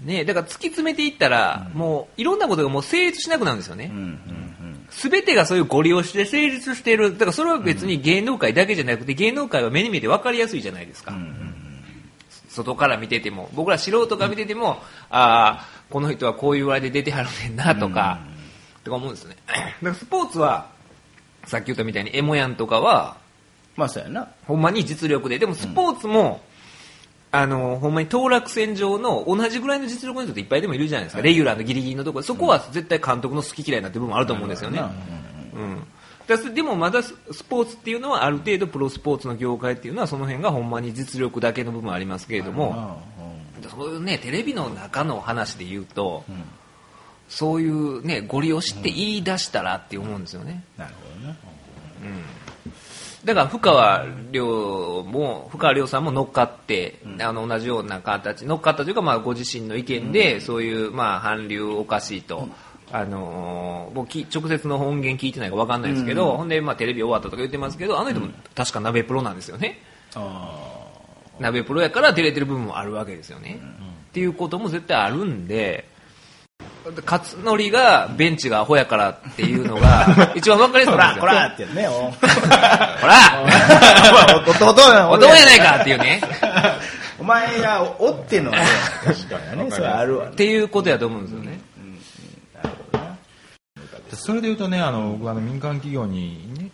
[0.03, 3.89] ね、だから突き詰めていったら、もういろんなことがもう成立しなくなるんですよね。
[3.91, 4.44] うんうん
[4.89, 7.13] すべてがそういうご利用して成立している。
[7.13, 11.13] だからそれは別に芸能界だけじゃなくて、芸能界は目に見えて分かりやすいじゃないですか。
[12.49, 18.19] 外から見てても、僕ら素人が見てても、ああ、この人はこういう話で出てはるねんなとか、
[18.83, 19.37] とか思うんですよね。
[19.47, 20.69] だからスポーツは、
[21.45, 23.17] さっき言ったみたいにエモヤンとかは、
[23.75, 26.41] まあそうやなほんまに実力で、でもスポーツも、
[27.35, 32.19] あのほんまに当落線上の同じぐらいの実力の人っていっぱいでもいるじゃないですか、レギュラーのギリギリのとこ。
[32.19, 34.81] ろそこは絶対監督の好き嫌いになってる部分もあると思うんですよね。
[35.53, 35.83] うん。
[36.27, 37.13] だでもまだス
[37.43, 42.99] ポーツっていうのはある程度プロスポーツの業界っていうのはその辺がほんまに実力だけの部分ありますけれども、
[43.69, 46.23] そういうねテレビの中の話で言うと、
[47.29, 50.63] そういうねご利用して言い出したらって思うんですよね。
[50.77, 51.35] なるほどね
[53.25, 62.47] だから深川亮も深川亮さんも乗っかって、あの同じような形乗っかったというかまあご自身の意見で、そういうまあ韓流おかしいと。
[62.91, 69.79] あのー僕き直接の音源聞いてないか分かんないですけど、ほんで、まあ、テレビ終わったとか言ってますけどあの人も確か鍋プロなんですよね、
[70.13, 70.85] あ
[71.39, 73.59] 鍋プロやから出れてる部分もあるわけですよね、
[74.09, 75.89] っていうことも絶対あるんで
[77.05, 81.25] 勝則がベンチがアホやからっていうのが 一番分かりやすいんですよ。
[81.25, 81.91] らってやつねお。
[81.91, 82.17] ほ
[83.07, 83.45] ら。
[84.71, 86.21] 弟やお供やないかっていうね。
[87.19, 88.63] お前がおっての確
[89.29, 89.71] かにね。
[89.71, 91.59] それあるわっていうことやと思うんですよね、
[94.13, 96.69] それでいうとねあの僕はあの民間企業にね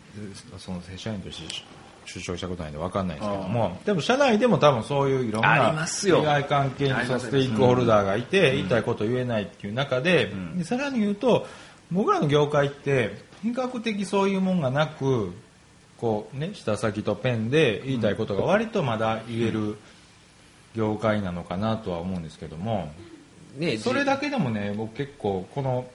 [0.57, 1.63] その正社員として
[2.05, 3.77] 就職したことないんで分かんないですけども。
[3.85, 11.47] でも社内でも多分そういういろんあな利害関係のステークホルダーがいて言いたいこと言えないっていう中ででさらに言うと
[11.91, 15.31] 僕らの業界って比較的そういうもんがなく
[15.97, 19.77] こうね下先とペンで言いたいことが割とまだ言える
[20.75, 22.91] 業界なのかなとは思うんですけども。
[23.57, 25.85] ねそれだけでもね僕結構この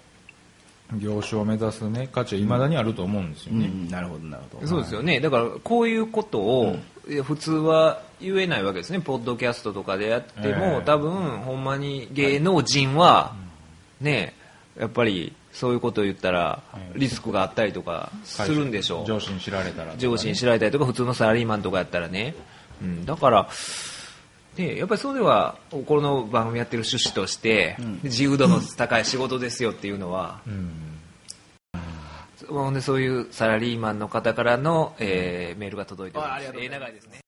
[0.94, 4.66] 業種を目指すね価値はいまだにあると思うんですよね、うんなるほどなるほど。
[4.66, 5.20] そうですよね。
[5.20, 6.76] だからこういうことを、
[7.24, 9.00] 普通は言えないわけですね。
[9.00, 10.82] ポッドキャストとかでやっても、ええ。
[10.84, 13.34] 多分ほんまに芸能人は、
[14.00, 14.34] ね
[14.78, 16.62] やっぱりそういうことを言ったら
[16.94, 19.06] リスクがあったりとかするんでしょう。
[19.06, 22.34] 上司に知られたらね、上司に知られたりとか普通のサラリーマンとかやったらね、
[22.82, 23.48] うん、だから、
[24.56, 30.70] ね、やっぱりそれではこの番組やってる趣旨として、自由度の高い仕事ですよっていうのは、うん。
[32.48, 37.25] ほんでそういうサラリーマンの方からの、えーメールが届いております